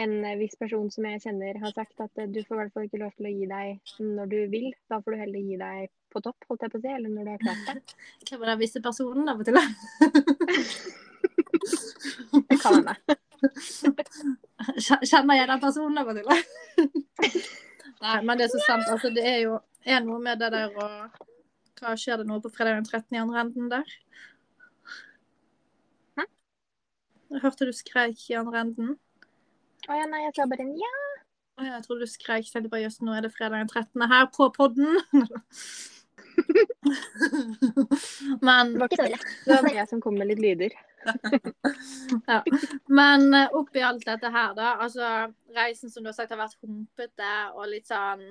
en 0.00 0.12
viss 0.38 0.54
person 0.56 0.88
som 0.92 1.08
jeg 1.08 1.22
kjenner 1.24 1.58
har 1.60 1.72
sagt, 1.74 1.96
at 2.00 2.20
eh, 2.20 2.28
du 2.30 2.40
får 2.44 2.54
i 2.54 2.60
hvert 2.60 2.76
fall 2.76 2.86
ikke 2.86 3.00
lov 3.02 3.16
til 3.16 3.28
å 3.28 3.32
gi 3.34 3.48
deg 3.50 3.96
når 4.04 4.30
du 4.30 4.38
vil. 4.52 4.68
Da 4.88 5.00
får 5.00 5.16
du 5.16 5.20
heller 5.24 5.48
gi 5.48 5.58
deg 5.60 5.90
på 6.12 6.22
topp, 6.24 6.44
holdt 6.48 6.66
jeg 6.66 6.72
på 6.72 6.80
å 6.80 6.82
si, 6.82 6.90
eller 6.96 7.10
når 7.12 7.22
du 7.26 7.30
har 7.32 7.42
klart 7.44 7.62
det. 7.70 8.36
Var 8.40 8.52
det 8.52 8.58
visse 8.60 8.82
personen 8.84 9.30
av 9.30 9.40
og 9.40 9.48
til? 9.48 9.58
Det 12.48 12.58
kan 12.60 12.78
hende. 12.78 13.16
Kjenner 14.80 15.38
jeg 15.38 15.48
den 15.50 15.62
personen 15.62 16.00
av 16.00 16.12
og 16.12 16.20
til? 16.20 16.26
Nei, 18.00 18.18
men 18.24 18.38
det 18.38 18.46
er 18.46 18.52
så 18.54 18.62
sant. 18.64 18.88
Altså, 18.88 19.10
det 19.12 19.24
er 19.26 19.42
jo 19.44 19.58
er 19.84 20.02
noe 20.04 20.20
med 20.22 20.40
det 20.40 20.50
der 20.52 20.72
og 20.76 21.20
Hva 21.80 21.94
skjer 21.96 22.20
det 22.20 22.26
nå 22.28 22.36
på 22.44 22.50
fredag 22.52 22.76
den 22.76 22.88
13. 22.88 23.14
i 23.16 23.20
andre 23.22 23.40
enden 23.40 23.70
der? 23.72 23.92
Hæ? 26.18 26.26
Jeg 27.32 27.40
hørte 27.46 27.68
du 27.68 27.72
skreik 27.72 28.26
i 28.28 28.36
andre 28.36 28.66
enden. 28.66 28.90
Å 29.88 29.96
ja, 29.96 30.08
nei, 30.10 30.26
jeg 30.26 30.34
sa 30.36 30.44
bare 30.50 30.66
nja. 30.68 30.90
Å, 31.56 31.64
Jeg 31.64 31.86
trodde 31.86 32.04
du 32.04 32.12
skreik. 32.12 32.50
Tenkte 32.52 32.72
bare 32.72 32.84
jøss, 32.84 33.00
nå 33.00 33.16
er 33.16 33.24
det 33.24 33.32
fredag 33.32 33.62
den 33.62 33.72
13. 33.72 34.04
her 34.12 34.28
på 34.36 34.50
podden. 34.58 35.00
Men 38.46 38.72
Det 38.72 38.80
var 38.80 38.90
ikke 38.90 39.02
så 39.02 39.08
lett. 39.14 39.26
Det 39.46 39.58
var 39.62 39.74
jeg 39.74 39.90
som 39.90 40.02
kom 40.04 40.18
med 40.18 40.30
litt 40.32 40.42
lyder. 40.42 40.78
Ja. 42.26 42.42
Men 42.90 43.34
eh, 43.34 43.52
oppi 43.56 43.82
alt 43.86 44.04
dette 44.04 44.28
her, 44.34 44.52
da. 44.56 44.74
Altså, 44.84 45.06
reisen 45.56 45.90
som 45.90 46.04
du 46.04 46.10
har 46.10 46.16
sagt 46.16 46.32
har 46.34 46.40
vært 46.40 46.58
humpete 46.66 47.34
og 47.54 47.68
litt 47.70 47.88
sånn 47.88 48.24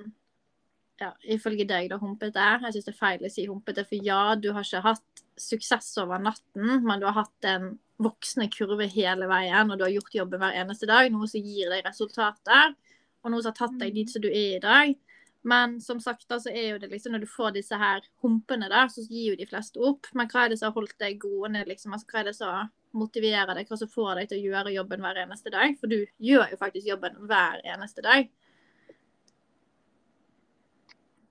ja, 1.00 1.08
Ifølge 1.32 1.64
deg, 1.64 1.88
da, 1.90 1.96
humpete. 1.98 2.44
Jeg 2.60 2.76
syns 2.76 2.88
det 2.90 2.92
er 2.92 2.98
feil 2.98 3.24
å 3.24 3.30
si 3.32 3.46
humpete, 3.48 3.86
for 3.88 4.06
ja, 4.06 4.20
du 4.36 4.50
har 4.52 4.66
ikke 4.66 4.82
hatt 4.84 5.22
suksess 5.40 5.94
over 6.02 6.20
natten, 6.20 6.82
men 6.84 7.00
du 7.00 7.08
har 7.08 7.16
hatt 7.22 7.48
en 7.48 7.70
voksende 8.00 8.50
kurve 8.52 8.88
hele 8.92 9.28
veien, 9.30 9.70
og 9.70 9.80
du 9.80 9.86
har 9.86 9.94
gjort 9.94 10.18
jobben 10.20 10.42
hver 10.42 10.58
eneste 10.60 10.88
dag, 10.88 11.08
noe 11.12 11.28
som 11.30 11.44
gir 11.44 11.72
deg 11.72 11.86
resultater, 11.88 12.76
og 13.24 13.32
noe 13.32 13.40
som 13.40 13.52
har 13.52 13.60
tatt 13.62 13.80
deg 13.80 13.96
dit 13.96 14.12
som 14.12 14.24
du 14.24 14.28
er 14.28 14.58
i 14.58 14.62
dag. 14.62 14.92
Men 15.42 15.80
som 15.80 16.00
sagt, 16.00 16.28
da, 16.28 16.36
så 16.40 16.50
er 16.52 16.66
jo 16.74 16.80
det 16.80 16.90
liksom 16.90 17.14
når 17.14 17.24
du 17.24 17.30
får 17.30 17.54
disse 17.56 17.76
her 17.80 18.04
humpene, 18.20 18.68
da, 18.68 18.84
så 18.92 19.04
gir 19.06 19.32
jo 19.32 19.38
de 19.40 19.48
fleste 19.48 19.80
opp. 19.80 20.10
Men 20.12 20.28
hva 20.28 20.44
er 20.44 20.52
det 20.52 20.60
som 20.60 20.68
har 20.68 20.76
holdt 20.76 20.98
deg 21.00 21.16
gående, 21.22 21.64
liksom? 21.68 21.94
Altså, 21.96 22.10
hva 22.12 22.20
er 22.20 22.28
det 22.28 22.36
som 22.36 22.68
motiverer 23.00 23.54
deg, 23.56 23.70
hva 23.70 23.78
som 23.80 23.88
får 23.88 24.20
deg 24.20 24.28
til 24.28 24.40
å 24.40 24.50
gjøre 24.50 24.74
jobben 24.76 25.06
hver 25.06 25.22
eneste 25.24 25.54
dag? 25.54 25.74
For 25.80 25.92
du 25.92 25.98
gjør 26.30 26.52
jo 26.52 26.60
faktisk 26.60 26.92
jobben 26.92 27.16
hver 27.30 27.64
eneste 27.72 28.04
dag. 28.04 28.28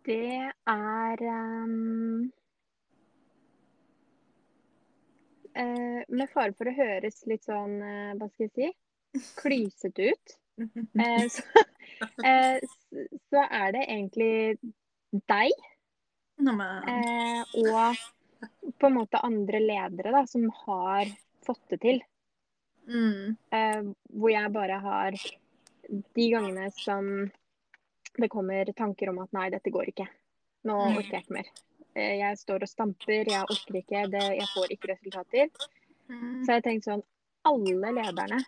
Det 0.10 0.50
er 0.74 1.22
um, 1.30 2.32
eh, 5.54 6.02
Med 6.10 6.30
fare 6.34 6.56
for 6.58 6.72
å 6.72 6.74
høres 6.74 7.22
litt 7.30 7.46
sånn, 7.46 7.76
eh, 7.84 8.14
hva 8.18 8.30
skal 8.32 8.48
jeg 8.48 8.56
si, 8.56 8.72
klysete 9.38 10.14
ut, 10.16 10.40
eh, 11.04 11.28
så, 11.30 11.46
så 13.30 13.44
er 13.50 13.72
det 13.76 13.84
egentlig 13.88 14.58
deg 15.30 15.52
eh, 16.88 17.44
og 17.60 17.98
på 18.80 18.88
en 18.88 18.96
måte 18.96 19.20
andre 19.26 19.60
ledere 19.60 20.12
da, 20.16 20.22
som 20.28 20.46
har 20.66 21.10
fått 21.46 21.62
det 21.74 21.80
til. 21.84 22.02
mm, 22.88 23.36
Eh, 23.52 23.82
hvor 24.14 24.30
jeg 24.32 24.52
bare 24.54 24.80
har 24.80 25.16
De 25.90 26.26
gangene 26.30 26.68
som 26.72 27.32
det 28.20 28.30
kommer 28.30 28.70
tanker 28.78 29.10
om 29.10 29.20
at 29.24 29.32
nei, 29.34 29.50
dette 29.50 29.72
går 29.74 29.90
ikke. 29.90 30.06
Nå 30.70 30.76
Mm. 30.76 30.98
orker 30.98 31.14
jeg 31.18 31.24
ikke 31.24 31.34
mer. 31.34 31.50
Eh, 31.96 32.16
jeg 32.20 32.38
står 32.38 32.62
og 32.66 32.70
stamper, 32.70 33.26
jeg 33.26 33.44
orker 33.50 33.76
ikke, 33.80 34.04
det, 34.12 34.24
jeg 34.38 34.48
får 34.54 34.74
ikke 34.76 34.92
resultater. 34.92 35.50
mm, 36.10 36.46
Så 36.46 36.58
jeg 36.58 36.64
tenkte 36.64 36.92
sånn 36.92 37.04
Alle 37.50 37.92
lederne 37.96 38.44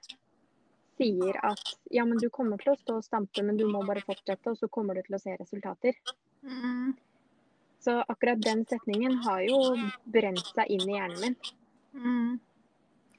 sier 1.02 1.38
at 1.46 1.62
ja, 1.90 2.06
men 2.06 2.20
du 2.22 2.30
kommer 2.30 2.62
til 2.62 2.74
å 2.76 2.78
stå 2.78 3.00
og 3.00 3.06
stampe, 3.06 3.42
men 3.44 3.58
du 3.58 3.66
må 3.66 3.82
bare 3.88 4.04
fortsette, 4.06 4.54
og 4.54 4.60
så 4.60 4.70
kommer 4.70 4.94
du 4.96 5.02
til 5.08 5.18
å 5.18 5.22
se 5.22 5.34
resultater. 5.40 5.98
mm, 6.46 6.94
Så 7.82 7.98
akkurat 8.08 8.42
den 8.46 8.62
setningen 8.70 9.18
har 9.26 9.42
jo 9.42 9.58
brent 10.06 10.46
seg 10.54 10.70
inn 10.70 10.86
i 10.86 10.94
hjernen 11.00 11.20
min. 11.26 11.36
mm, 11.98 12.40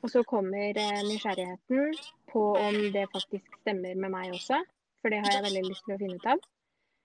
Og 0.03 0.11
så 0.11 0.23
kommer 0.25 0.79
eh, 0.79 1.03
nysgjerrigheten 1.09 1.99
på 2.33 2.45
om 2.59 2.79
det 2.95 3.09
faktisk 3.13 3.59
stemmer 3.61 3.95
med 3.99 4.11
meg 4.11 4.33
også. 4.35 4.63
For 5.03 5.11
det 5.11 5.19
har 5.25 5.33
jeg 5.35 5.43
veldig 5.49 5.65
lyst 5.69 5.85
til 5.85 5.95
å 5.97 5.99
finne 5.99 6.17
ut 6.21 6.27
av. 6.31 6.39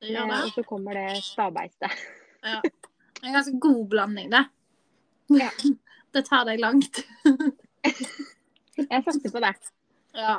Ja, 0.06 0.28
Eh, 0.30 0.44
og 0.46 0.52
så 0.54 0.62
kommer 0.64 0.94
det 0.94 1.24
stabeistet. 1.26 1.92
Ja. 2.46 2.62
En 3.24 3.34
ganske 3.34 3.58
god 3.60 3.88
blanding, 3.90 4.30
det. 4.30 4.46
Ja. 5.34 5.50
Det 6.14 6.22
tar 6.26 6.46
deg 6.48 6.62
langt. 6.62 7.02
Jeg 8.78 9.04
satser 9.04 9.32
på 9.34 9.42
det. 9.44 9.50
Ja. 10.16 10.38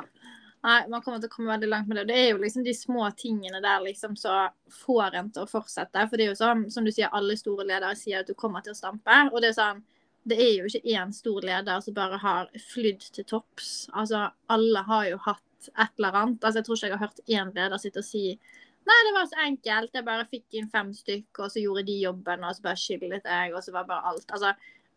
Nei, 0.59 0.79
man 0.91 0.99
kommer 1.03 1.21
til 1.23 1.29
å 1.29 1.31
komme 1.31 1.53
veldig 1.53 1.69
langt 1.71 1.87
med 1.87 2.01
det. 2.01 2.09
Det 2.09 2.15
er 2.19 2.33
jo 2.33 2.41
liksom 2.41 2.65
de 2.65 2.73
små 2.75 3.05
tingene 3.15 3.61
der 3.63 3.79
liksom 3.85 4.17
så 4.19 4.49
får 4.81 5.15
en 5.15 5.29
til 5.31 5.45
å 5.45 5.49
fortsette. 5.49 6.03
For 6.09 6.19
det 6.19 6.25
er 6.25 6.33
jo 6.33 6.39
sånn, 6.41 6.65
som 6.73 6.87
du 6.87 6.91
sier, 6.91 7.11
alle 7.15 7.37
store 7.39 7.63
ledere 7.67 7.95
sier 7.95 8.23
at 8.23 8.27
du 8.27 8.35
kommer 8.35 8.65
til 8.65 8.75
å 8.75 8.79
stampe. 8.79 9.21
Og 9.31 9.39
det 9.39 9.53
er 9.53 9.55
sånn, 9.55 9.79
det 10.27 10.39
er 10.43 10.57
jo 10.57 10.67
ikke 10.67 10.97
én 10.97 11.13
stor 11.15 11.45
leder 11.47 11.83
som 11.85 11.95
bare 11.95 12.19
har 12.19 12.49
flydd 12.73 13.05
til 13.15 13.27
topps. 13.29 13.69
Altså, 13.95 14.25
alle 14.51 14.83
har 14.89 15.05
jo 15.13 15.21
hatt 15.29 15.69
et 15.69 16.01
eller 16.01 16.17
annet. 16.23 16.43
Altså, 16.43 16.59
jeg 16.59 16.67
tror 16.67 16.79
ikke 16.79 16.89
jeg 16.89 16.97
har 16.97 17.05
hørt 17.05 17.23
én 17.37 17.53
leder 17.55 17.81
sitte 17.81 18.03
og 18.03 18.09
si 18.09 18.25
Nei, 18.89 18.95
det 19.05 19.11
var 19.13 19.25
så 19.29 19.41
enkelt. 19.43 19.93
Jeg 19.93 20.05
bare 20.07 20.25
fikk 20.31 20.55
inn 20.57 20.69
fem 20.71 20.87
stykker, 20.95 21.43
og 21.45 21.51
så 21.53 21.61
gjorde 21.61 21.83
de 21.85 21.97
jobben, 22.01 22.45
og 22.47 22.55
så 22.57 22.63
bare 22.63 22.79
skyldet 22.79 23.27
jeg, 23.27 23.51
og 23.53 23.61
så 23.61 23.73
var 23.75 23.85
bare 23.85 24.07
alt. 24.09 24.31
Altså, 24.33 24.53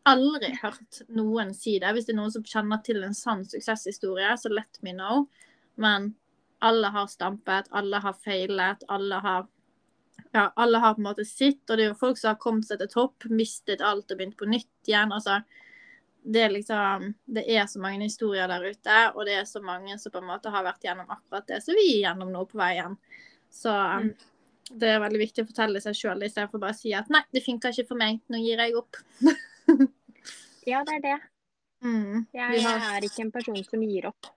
aldri 0.09 0.53
hørt 0.63 1.03
noen 1.13 1.53
si 1.55 1.75
det. 1.83 1.91
Hvis 1.93 2.09
det 2.09 2.15
er 2.15 2.21
noen 2.23 2.33
som 2.33 2.47
kjenner 2.47 2.81
til 2.87 3.03
en 3.05 3.17
sann 3.17 3.45
suksesshistorie, 3.45 4.31
så 4.41 4.53
let 4.53 4.81
me 4.87 4.95
know. 4.97 5.27
Men 5.81 6.13
alle 6.63 6.93
har 6.95 7.07
stampet, 7.11 7.71
alle 7.71 7.99
har 8.03 8.15
feilet, 8.25 8.85
alle 8.89 9.19
har 9.25 9.49
ja, 10.33 10.53
alle 10.57 10.79
har 10.79 10.95
på 10.95 11.01
en 11.01 11.09
måte 11.09 11.25
sitt, 11.29 11.65
og 11.69 11.77
det 11.77 11.85
er 11.85 11.91
jo 11.91 11.99
folk 11.99 12.19
som 12.21 12.33
har 12.33 12.41
kommet 12.41 12.69
seg 12.69 12.79
til 12.81 12.89
topp, 12.93 13.27
mistet 13.29 13.83
alt 13.85 14.13
og 14.13 14.17
begynt 14.17 14.39
på 14.41 14.49
nytt 14.49 14.89
igjen. 14.89 15.13
altså 15.13 15.43
det 16.23 16.43
er 16.43 16.53
liksom 16.55 17.15
Det 17.25 17.43
er 17.51 17.67
så 17.67 17.81
mange 17.83 18.05
historier 18.05 18.49
der 18.49 18.65
ute, 18.71 18.99
og 19.15 19.27
det 19.27 19.35
er 19.41 19.45
så 19.45 19.61
mange 19.61 19.99
som 19.99 20.13
på 20.13 20.23
en 20.23 20.29
måte 20.31 20.51
har 20.55 20.65
vært 20.65 20.85
gjennom 20.85 21.11
akkurat 21.11 21.47
det 21.49 21.63
som 21.65 21.75
vi 21.75 21.89
er 21.97 22.05
gjennom 22.07 22.31
nå 22.33 22.45
på 22.47 22.61
veien. 22.61 22.95
Så 23.51 23.73
mm. 23.73 24.13
det 24.79 24.93
er 24.93 25.03
veldig 25.03 25.23
viktig 25.25 25.45
å 25.45 25.51
fortelle 25.51 25.83
seg 25.83 25.99
sjøl 25.99 26.23
istedenfor 26.23 26.63
bare 26.63 26.77
å 26.77 26.79
si 26.79 26.95
at 26.95 27.11
nei, 27.13 27.25
det 27.35 27.45
funka 27.45 27.75
ikke 27.75 27.89
for 27.91 28.01
meg, 28.01 28.23
nå 28.31 28.41
gir 28.45 28.63
jeg 28.63 28.79
opp. 28.79 29.03
Ja, 30.63 30.85
det 30.87 31.01
er 31.01 31.05
det. 31.11 31.19
Mm, 31.83 32.29
Jeg, 32.31 32.61
jeg 32.63 32.83
er 32.95 33.03
ikke 33.03 33.25
en 33.25 33.31
person 33.35 33.57
som 33.67 33.81
gir 33.83 34.05
opp. 34.07 34.29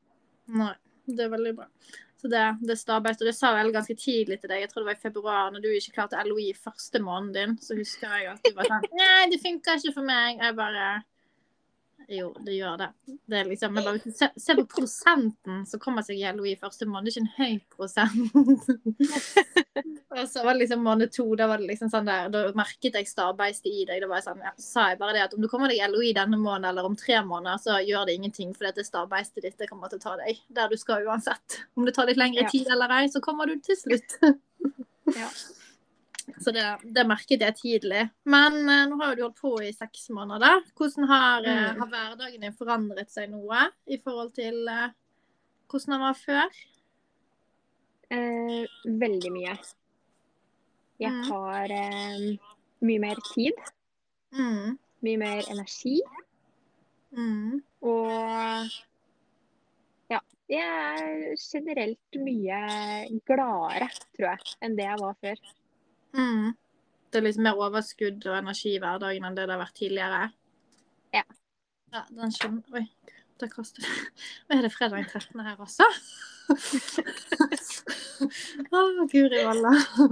Nei, 0.49 0.71
det 1.05 1.25
er 1.25 1.31
veldig 1.33 1.55
bra. 1.57 1.69
Så 2.21 2.29
det, 2.31 2.43
det 2.65 2.77
stabeist. 2.79 3.21
Og 3.21 3.29
det 3.29 3.35
sa 3.37 3.51
jeg 3.57 3.73
ganske 3.75 3.95
tidlig 3.99 4.39
til 4.41 4.49
deg, 4.51 4.63
jeg 4.63 4.71
tror 4.71 4.83
det 4.83 4.89
var 4.89 4.97
i 4.97 5.03
februar, 5.03 5.51
når 5.53 5.65
du 5.65 5.69
ikke 5.73 5.97
klarte 5.97 6.21
LOI 6.25 6.47
første 6.57 7.01
måneden 7.03 7.35
din, 7.35 7.57
så 7.61 7.77
husker 7.77 8.09
jeg 8.09 8.31
at 8.31 8.47
du 8.47 8.55
var 8.57 8.71
sånn 8.71 8.87
Nei, 9.01 9.27
det 9.33 9.41
funka 9.43 9.77
ikke 9.79 9.97
for 9.99 10.07
meg. 10.07 10.39
Jeg 10.41 10.57
bare 10.57 10.87
Jo, 12.11 12.29
det 12.45 12.53
gjør 12.53 12.77
det. 12.77 12.87
Det 13.25 13.41
liksom, 13.49 13.77
bare, 13.79 13.99
se, 14.13 14.27
se 14.37 14.55
på 14.57 14.65
prosenten 14.75 15.63
som 15.69 15.81
kommer 15.81 16.05
seg 16.05 16.19
i 16.19 16.31
LOI 16.35 16.55
første 16.61 16.87
måned. 16.89 17.09
Det 17.09 17.13
er 17.13 17.15
ikke 17.15 17.25
en 17.25 17.37
høy 17.39 17.55
prosent. 17.73 18.19
og 20.15 20.21
så 20.29 20.43
var 20.45 20.53
det 20.53 20.65
liksom 20.65 20.85
måned 20.85 21.13
to, 21.15 21.25
da 21.39 21.49
var 21.49 21.61
det 21.61 21.69
liksom 21.71 21.91
sånn 21.93 22.09
der, 22.09 22.29
da 22.33 22.45
merket 22.57 22.99
jeg 22.99 23.09
stabeistet 23.09 23.71
i 23.71 23.85
deg. 23.89 24.03
Da 24.03 24.11
var 24.11 24.21
jeg 24.21 24.27
sånn, 24.29 24.45
ja, 24.45 24.53
så 24.59 24.67
sa 24.69 24.87
jeg 24.91 25.01
bare 25.01 25.17
det 25.17 25.25
at 25.25 25.35
om 25.37 25.43
du 25.43 25.49
kommer 25.51 25.71
deg 25.71 25.81
i 25.81 25.89
LOI 25.89 26.13
denne 26.17 26.39
måneden 26.39 26.69
eller 26.71 26.89
om 26.89 26.97
tre 26.99 27.19
måneder, 27.25 27.61
så 27.61 27.81
gjør 27.83 28.07
det 28.09 28.19
ingenting, 28.19 28.53
for 28.57 28.69
dette 28.69 28.85
stabeistet 28.87 29.45
ditt 29.45 29.59
det 29.61 29.69
kommer 29.71 29.91
til 29.91 30.01
å 30.01 30.05
ta 30.07 30.17
deg 30.21 30.41
der 30.55 30.71
du 30.71 30.77
skal 30.79 31.07
uansett. 31.07 31.61
Om 31.75 31.87
det 31.87 31.95
tar 31.97 32.09
litt 32.09 32.21
lengre 32.21 32.47
tid 32.51 32.69
eller 32.71 32.99
ei, 32.99 33.05
så 33.11 33.23
kommer 33.23 33.49
du 33.49 33.57
til 33.63 33.79
slutt. 33.81 34.19
Ja. 35.13 35.27
Så 36.41 36.51
det, 36.51 36.63
det 36.95 37.03
merket 37.07 37.39
jeg 37.45 37.55
tidlig. 37.59 38.09
Men 38.25 38.55
eh, 38.69 38.85
nå 38.89 38.97
har 39.01 39.15
du 39.15 39.21
holdt 39.23 39.37
på 39.39 39.51
i 39.61 39.71
seks 39.75 40.07
måneder. 40.09 40.63
Hvordan 40.75 41.07
har, 41.07 41.45
eh, 41.45 41.73
Mm. 41.75 41.79
har 41.79 41.87
hverdagen 41.91 42.41
din 42.41 42.53
forandret 42.57 43.11
seg 43.13 43.29
noe 43.29 43.67
i 43.87 43.97
forhold 44.01 44.33
til 44.33 44.67
eh, 44.67 44.89
hvordan 45.69 45.93
den 45.95 46.01
var 46.01 46.17
før? 46.17 46.49
Eh, 48.09 48.65
veldig 48.85 49.31
mye. 49.33 49.57
Jeg 50.99 51.11
Mm. 51.11 51.23
har 51.29 51.71
eh, 51.71 52.37
mye 52.81 52.99
mer 52.99 53.15
tid, 53.33 53.53
Mm. 54.33 54.77
mye 55.03 55.17
mer 55.17 55.43
energi. 55.51 56.01
Mm. 57.15 57.61
Og 57.81 58.69
ja, 60.09 60.19
jeg 60.49 60.63
er 60.63 61.35
generelt 61.37 62.17
mye 62.17 63.19
gladere, 63.25 63.89
tror 64.17 64.29
jeg, 64.33 64.55
enn 64.61 64.75
det 64.75 64.85
jeg 64.85 64.99
var 64.99 65.15
før. 65.21 65.35
Mm. 66.15 66.53
Det 67.11 67.19
er 67.19 67.25
liksom 67.27 67.45
mer 67.47 67.59
overskudd 67.59 68.25
og 68.27 68.37
energi 68.37 68.75
i 68.75 68.81
hverdagen 68.83 69.27
enn 69.27 69.35
det 69.37 69.45
det 69.47 69.55
har 69.55 69.61
vært 69.61 69.77
tidligere? 69.79 70.21
Ja. 71.15 71.23
Ja, 71.93 72.01
den 72.11 72.33
skjønner 72.33 72.79
Oi, 72.79 72.85
det 73.39 73.47
koster 73.53 73.85
Nå 73.85 74.57
Er 74.57 74.65
det 74.65 74.71
fredag 74.73 75.05
13. 75.11 75.43
her 75.45 75.61
også? 75.63 75.87
Å, 78.75 78.81
guri 79.11 79.43
valla. 79.45 79.71
Å, 80.03 80.09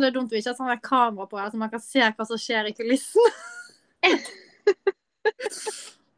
Det 0.00 0.08
er 0.08 0.14
dumt 0.14 0.32
vi 0.32 0.40
ikke 0.40 0.52
har 0.52 0.58
sånn 0.58 0.82
kamera 0.84 1.28
på 1.30 1.38
her, 1.40 1.50
så 1.52 1.60
man 1.60 1.72
kan 1.72 1.82
se 1.82 2.02
hva 2.02 2.26
som 2.28 2.40
skjer 2.40 2.70
i 2.70 2.74
kulissen. 2.76 3.32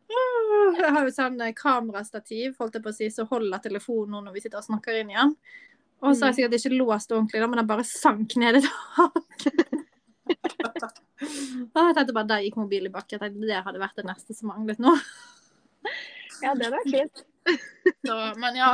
Åh, 0.09 0.79
Jeg 0.79 0.93
har 0.95 1.05
jo 1.05 1.15
sånn 1.15 1.41
eh, 1.45 1.55
kamerastativ 1.57 2.57
holdt 2.59 2.79
jeg 2.79 2.85
på 2.85 2.93
å 2.93 2.97
si, 2.97 3.09
så 3.13 3.27
holder 3.29 3.63
telefonen 3.65 4.17
nå 4.17 4.25
når 4.27 4.37
vi 4.37 4.43
sitter 4.45 4.61
og 4.61 4.69
snakker 4.69 5.01
inn 5.01 5.13
igjen. 5.13 5.35
Og 5.99 6.15
så 6.15 6.25
har 6.25 6.31
jeg 6.31 6.37
sikkert 6.39 6.59
ikke 6.61 6.79
låst 6.79 7.13
ordentlig, 7.13 7.41
da, 7.43 7.49
men 7.51 7.61
den 7.61 7.71
bare 7.71 7.87
sank 7.87 8.37
ned 8.39 8.61
i 8.61 8.63
taket. 8.65 9.79
Jeg 11.19 11.95
tenkte 11.97 12.15
bare 12.15 12.29
der 12.29 12.45
gikk 12.45 12.59
mobilen 12.61 12.91
i 12.91 12.95
bakken. 12.95 13.17
Jeg 13.17 13.23
tenkte 13.25 13.49
det 13.49 13.63
hadde 13.67 13.83
vært 13.83 13.99
det 13.99 14.07
neste 14.07 14.37
som 14.37 14.53
manglet 14.53 14.79
nå. 14.83 14.93
Ja, 16.43 16.53
det 16.55 16.69
hadde 16.69 16.77
vært 16.77 16.93
fint. 16.93 17.25
Så, 18.05 18.17
men 18.39 18.59
ja 18.59 18.69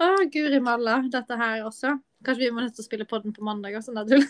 Å, 0.00 0.08
guri 0.32 0.58
malla. 0.60 0.98
Dette 1.12 1.38
her 1.40 1.62
også. 1.64 1.94
Kanskje 2.26 2.44
vi 2.44 2.50
må 2.52 2.64
nødt 2.64 2.74
til 2.76 2.84
å 2.84 2.88
spille 2.88 3.06
podden 3.08 3.32
på 3.32 3.44
mandag 3.46 3.78
også, 3.78 3.94
sånn 3.94 4.10
tull. 4.10 4.26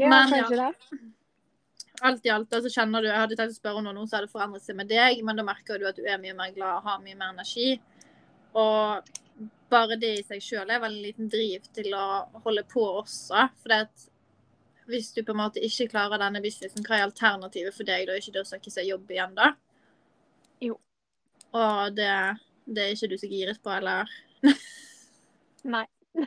Ja, 0.00 0.08
Men 0.08 0.32
ja. 0.32 0.46
kanskje 0.46 0.56
det. 0.62 1.00
Alt 2.06 2.26
i 2.28 2.32
alt 2.32 2.52
altså 2.52 2.68
så 2.68 2.80
kjenner 2.80 3.04
du 3.04 3.08
Jeg 3.08 3.16
hadde 3.16 3.36
tenkt 3.38 3.54
å 3.54 3.56
spørre 3.56 3.80
om 3.80 3.86
noe 3.88 4.06
som 4.08 4.18
hadde 4.18 4.32
forandret 4.32 4.64
seg 4.64 4.76
med 4.76 4.88
deg, 4.88 5.20
men 5.24 5.36
da 5.36 5.44
merker 5.44 5.80
du 5.80 5.86
at 5.88 5.96
du 5.96 6.04
er 6.04 6.20
mye 6.20 6.34
mer 6.36 6.52
glad 6.56 6.80
og 6.80 6.88
har 6.88 7.02
mye 7.04 7.16
mer 7.16 7.32
energi. 7.32 7.76
Og 8.56 9.12
bare 9.70 9.98
det 10.00 10.12
i 10.18 10.26
seg 10.26 10.42
sjøl 10.42 10.70
er 10.70 10.80
vel 10.82 10.94
en 10.94 11.02
liten 11.02 11.30
driv 11.30 11.64
til 11.74 11.94
å 11.96 12.06
holde 12.44 12.62
på 12.70 12.84
også. 13.02 13.48
For 13.62 13.72
det 13.72 13.80
at 13.86 14.06
hvis 14.86 15.10
du 15.16 15.22
på 15.26 15.34
en 15.34 15.40
måte 15.40 15.62
ikke 15.64 15.88
klarer 15.90 16.20
denne 16.22 16.42
businessen, 16.42 16.84
hva 16.86 17.00
er 17.00 17.08
alternativet 17.08 17.74
for 17.74 17.88
deg? 17.88 18.06
Da 18.06 18.18
ikke 18.18 18.36
det 18.36 18.44
å 18.44 18.48
søke 18.48 18.70
seg 18.70 18.86
jobb 18.90 19.10
igjen, 19.10 19.34
da? 19.38 19.50
Jo. 20.62 20.78
Og 21.56 21.96
det, 21.96 22.12
det 22.70 22.84
er 22.84 22.94
ikke 22.94 23.10
du 23.10 23.16
så 23.18 23.30
giret 23.30 23.62
på, 23.62 23.72
eller? 23.74 24.10
Nei. 25.66 25.86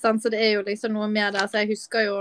sånn, 0.00 0.20
så 0.20 0.32
det 0.32 0.40
er 0.40 0.56
jo 0.56 0.64
liksom 0.66 0.96
noe 0.96 1.10
med 1.12 1.36
det. 1.36 1.44
Så 1.50 1.62
jeg 1.62 1.74
husker 1.74 2.08
jo 2.08 2.16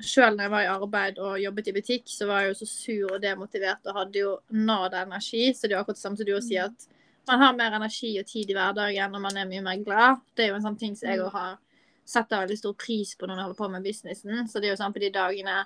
sjøl 0.00 0.34
når 0.34 0.46
jeg 0.46 0.54
var 0.54 0.64
i 0.64 0.72
arbeid 0.72 1.20
og 1.22 1.38
jobbet 1.42 1.70
i 1.70 1.76
butikk, 1.76 2.08
så 2.10 2.26
var 2.30 2.42
jeg 2.42 2.54
jo 2.54 2.58
så 2.62 2.70
sur 2.70 3.14
og 3.14 3.22
demotivert 3.22 3.84
og 3.90 4.00
hadde 4.00 4.24
jo 4.24 4.34
nada 4.56 5.04
energi. 5.04 5.50
Så 5.52 5.68
det 5.68 5.76
er 5.76 5.84
akkurat 5.84 6.00
det 6.00 6.06
samme 6.06 6.20
som 6.20 6.28
du 6.28 6.34
sier, 6.40 6.72
at 6.72 6.88
man 7.28 7.40
har 7.40 7.54
mer 7.56 7.76
energi 7.76 8.18
og 8.20 8.26
tid 8.26 8.50
i 8.50 8.56
hverdagen 8.56 9.14
og 9.14 9.22
man 9.24 9.36
er 9.36 9.48
mye 9.48 9.62
mer 9.64 9.84
glad. 9.84 10.20
Det 10.36 10.44
er 10.44 10.48
jo 10.52 10.58
en 10.58 10.66
sånn 10.66 10.78
ting 10.78 10.96
som 10.96 11.08
jeg 11.08 11.20
Mm. 11.20 11.30
har 11.32 11.58
setter 12.04 12.42
veldig 12.46 12.58
stor 12.58 12.74
pris 12.74 13.14
på 13.14 13.26
når 13.26 13.36
man 13.36 13.44
holder 13.44 13.56
på 13.56 13.70
med 13.70 13.82
businessen. 13.82 14.48
Så 14.48 14.60
det 14.60 14.68
er 14.68 14.76
jo 14.76 14.82
sånn 14.82 14.92
på 14.92 15.00
de 15.00 15.10
dagene 15.10 15.64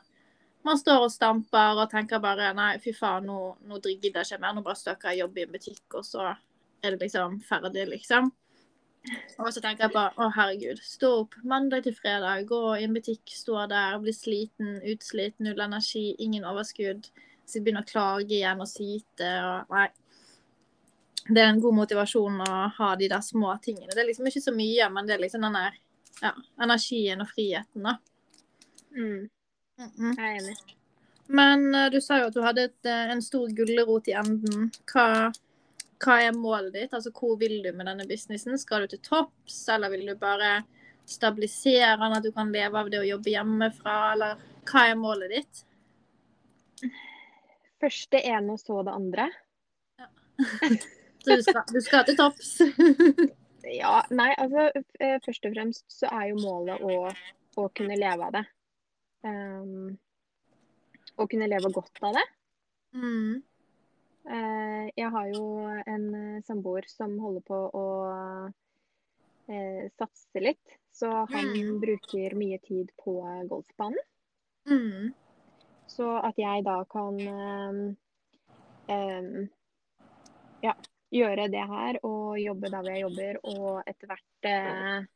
man 0.64 0.76
står 0.78 1.04
og 1.04 1.10
stamper 1.12 1.78
og 1.78 1.90
tenker 1.90 2.20
bare 2.20 2.52
nei, 2.54 2.78
fy 2.78 2.92
faen, 2.92 3.26
nå, 3.26 3.56
nå 3.66 3.78
gidder 3.80 4.24
jeg 4.24 4.26
ikke 4.26 4.40
mer. 4.40 4.54
Nå 4.54 4.62
bare 4.62 4.76
søker 4.76 5.10
jeg 5.10 5.20
jobb 5.22 5.38
i 5.38 5.42
en 5.42 5.52
butikk, 5.52 5.94
og 5.94 6.04
så 6.04 6.36
er 6.82 6.90
det 6.90 7.00
liksom 7.00 7.40
ferdig, 7.46 7.86
liksom. 7.88 8.32
Og 9.38 9.52
så 9.54 9.62
tenker 9.62 9.86
jeg 9.86 9.94
bare 9.94 10.12
å 10.18 10.28
herregud, 10.34 10.80
stå 10.84 11.12
opp 11.22 11.36
mandag 11.44 11.84
til 11.86 11.94
fredag, 11.94 12.44
gå 12.50 12.60
i 12.76 12.84
en 12.84 12.92
butikk, 12.92 13.22
stå 13.32 13.68
der, 13.70 13.98
bli 14.02 14.12
sliten, 14.12 14.80
utslitt, 14.82 15.38
null 15.40 15.60
energi, 15.64 16.14
ingen 16.18 16.44
overskudd. 16.44 17.08
Så 17.46 17.56
jeg 17.56 17.64
begynner 17.64 17.86
å 17.86 17.88
klage 17.88 18.34
igjen 18.36 18.60
og 18.60 18.68
syte 18.68 19.30
og 19.46 19.72
Nei. 19.72 19.88
Det 21.28 21.42
er 21.42 21.50
en 21.52 21.60
god 21.60 21.74
motivasjon 21.76 22.40
å 22.40 22.52
ha 22.78 22.94
de 22.96 23.08
der 23.12 23.20
små 23.24 23.52
tingene. 23.62 23.92
Det 23.92 24.00
er 24.00 24.08
liksom 24.08 24.26
ikke 24.30 24.40
så 24.46 24.54
mye, 24.56 24.86
men 24.92 25.06
det 25.06 25.14
er 25.18 25.22
liksom 25.26 25.42
den 25.44 25.58
der 25.58 25.74
ja, 26.22 26.32
energien 26.64 27.20
og 27.20 27.28
friheten, 27.34 27.84
da. 27.84 27.98
Mm, 28.96 29.28
Mhm. 29.78 30.14
jeg 30.16 30.24
er 30.26 30.40
enig. 30.40 30.56
Men 31.28 31.74
eh, 31.74 31.90
du 31.90 32.00
sa 32.00 32.16
jo 32.18 32.26
at 32.30 32.34
du 32.34 32.40
hadde 32.42 32.64
et, 32.64 32.86
eh, 32.88 33.10
en 33.12 33.20
stor 33.22 33.46
gulrot 33.54 34.08
i 34.08 34.14
enden. 34.16 34.70
Hva, 34.90 35.30
hva 36.00 36.16
er 36.24 36.32
målet 36.32 36.72
ditt? 36.72 36.92
Altså, 36.96 37.12
hvor 37.12 37.36
vil 37.38 37.62
du 37.62 37.70
med 37.76 37.86
denne 37.86 38.06
businessen? 38.08 38.58
Skal 38.58 38.80
du 38.86 38.96
til 38.96 38.98
topps, 39.04 39.68
eller 39.68 39.92
vil 39.92 40.06
du 40.08 40.14
bare 40.16 40.64
stabilisere 41.06 41.98
den, 42.00 42.16
at 42.16 42.22
du 42.24 42.32
kan 42.32 42.50
leve 42.52 42.74
av 42.80 42.90
det 42.90 42.98
å 43.02 43.06
jobbe 43.06 43.30
hjemmefra, 43.36 44.12
eller 44.16 44.40
hva 44.64 44.86
er 44.90 44.98
målet 44.98 45.30
ditt? 45.36 45.62
Først 47.80 48.10
det 48.10 48.24
ene 48.26 48.56
og 48.56 48.58
så 48.60 48.80
det 48.82 48.94
andre. 48.96 49.28
Så 49.98 50.08
du 51.28 51.42
skal, 51.42 51.62
du 51.72 51.80
skal 51.84 52.08
til 52.08 52.16
topps. 52.18 52.56
Ja, 53.68 53.98
nei, 54.14 54.30
altså 54.38 54.68
eh, 55.02 55.18
først 55.24 55.44
og 55.44 55.52
fremst 55.52 55.84
så 55.92 56.08
er 56.14 56.30
jo 56.30 56.38
målet 56.40 56.80
å, 56.80 57.10
å 57.58 57.64
kunne 57.76 57.96
leve 57.98 58.28
av 58.28 58.36
det. 58.38 58.44
Um, 59.26 59.98
å 61.18 61.26
kunne 61.28 61.48
leve 61.50 61.72
godt 61.74 62.00
av 62.06 62.16
det. 62.16 62.26
mm. 62.96 63.42
Uh, 64.28 64.88
jeg 64.92 65.08
har 65.08 65.28
jo 65.32 65.42
en 65.88 66.02
eh, 66.14 66.40
samboer 66.44 66.84
som 66.90 67.14
holder 67.16 67.44
på 67.48 67.58
å 67.80 67.84
uh, 69.48 69.84
satse 69.96 70.42
litt. 70.44 70.76
Så 70.92 71.08
han 71.32 71.52
Mm. 71.54 71.78
bruker 71.80 72.34
mye 72.36 72.58
tid 72.60 72.90
på 73.00 73.14
golfbanen. 73.48 74.04
Mm. 74.68 75.14
Så 75.88 76.10
at 76.20 76.36
jeg 76.36 76.64
da 76.66 76.82
kan 76.92 77.16
ja, 78.88 79.48
gjøre 81.14 81.46
det 81.52 81.62
her 81.70 81.98
og 82.04 82.38
jobbe 82.40 82.68
der 82.70 82.82
hvor 82.82 82.90
jeg 82.92 83.04
jobber, 83.06 83.38
og 83.48 83.82
etter 83.88 84.10
hvert 84.10 84.48
eh, 84.50 85.06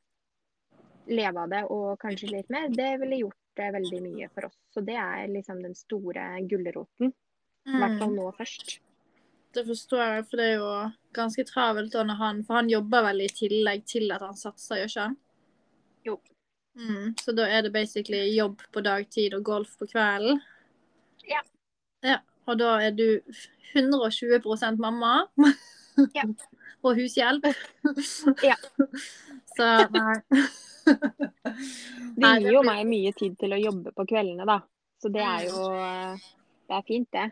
leve 1.12 1.42
av 1.42 1.50
det 1.52 1.62
og 1.74 1.98
kanskje 2.00 2.30
litt 2.30 2.48
mer, 2.52 2.68
det 2.72 2.92
ville 3.02 3.18
gjort 3.24 3.60
eh, 3.60 3.72
veldig 3.74 4.00
mye 4.06 4.28
for 4.32 4.48
oss. 4.48 4.56
Så 4.72 4.84
det 4.86 4.96
er 4.96 5.26
liksom 5.28 5.60
den 5.64 5.74
store 5.76 6.28
gulroten. 6.48 7.12
I 7.66 7.78
hvert 7.78 7.98
fall 8.00 8.10
Mm. 8.10 8.16
nå 8.18 8.30
først. 8.34 8.78
Det 9.52 9.66
forstår 9.68 10.00
jeg, 10.00 10.22
for 10.30 10.40
det 10.40 10.46
er 10.48 10.54
jo 10.56 10.70
ganske 11.12 11.44
travelt 11.44 11.92
da 11.92 12.02
når 12.08 12.16
han 12.16 12.38
For 12.44 12.54
han 12.56 12.70
jobber 12.72 13.02
vel 13.04 13.20
i 13.20 13.28
tillegg 13.28 13.84
til 13.86 14.10
at 14.10 14.22
han 14.24 14.34
satser, 14.34 14.80
gjør 14.80 14.88
ikke 14.88 15.04
han? 15.04 15.16
Jo. 16.06 16.14
Mm, 16.74 17.10
så 17.20 17.34
da 17.36 17.44
er 17.52 17.62
det 17.66 17.72
basically 17.74 18.22
jobb 18.34 18.62
på 18.72 18.80
dagtid 18.80 19.34
og 19.36 19.44
golf 19.44 19.76
på 19.78 19.86
kvelden? 19.92 20.40
Ja. 21.28 21.42
Ja, 22.02 22.16
Og 22.48 22.58
da 22.58 22.78
er 22.80 22.90
du 22.96 23.20
120% 23.76 24.80
mamma? 24.80 25.26
Ja. 26.14 26.26
og 26.84 26.98
hushjelp? 26.98 27.48
Ja. 28.50 28.56
Så 29.52 29.68
nei. 29.92 30.16
Det 32.16 32.30
gir 32.40 32.56
jo 32.56 32.62
meg 32.66 32.86
mye 32.88 33.12
tid 33.14 33.36
til 33.38 33.54
å 33.54 33.60
jobbe 33.60 33.92
på 33.94 34.06
kveldene, 34.08 34.46
da. 34.48 34.58
Så 35.02 35.10
det 35.12 35.22
er 35.26 35.46
jo 35.48 35.66
eh, 35.76 36.24
Det 36.68 36.78
er 36.78 36.86
fint, 36.88 37.08
det. 37.12 37.28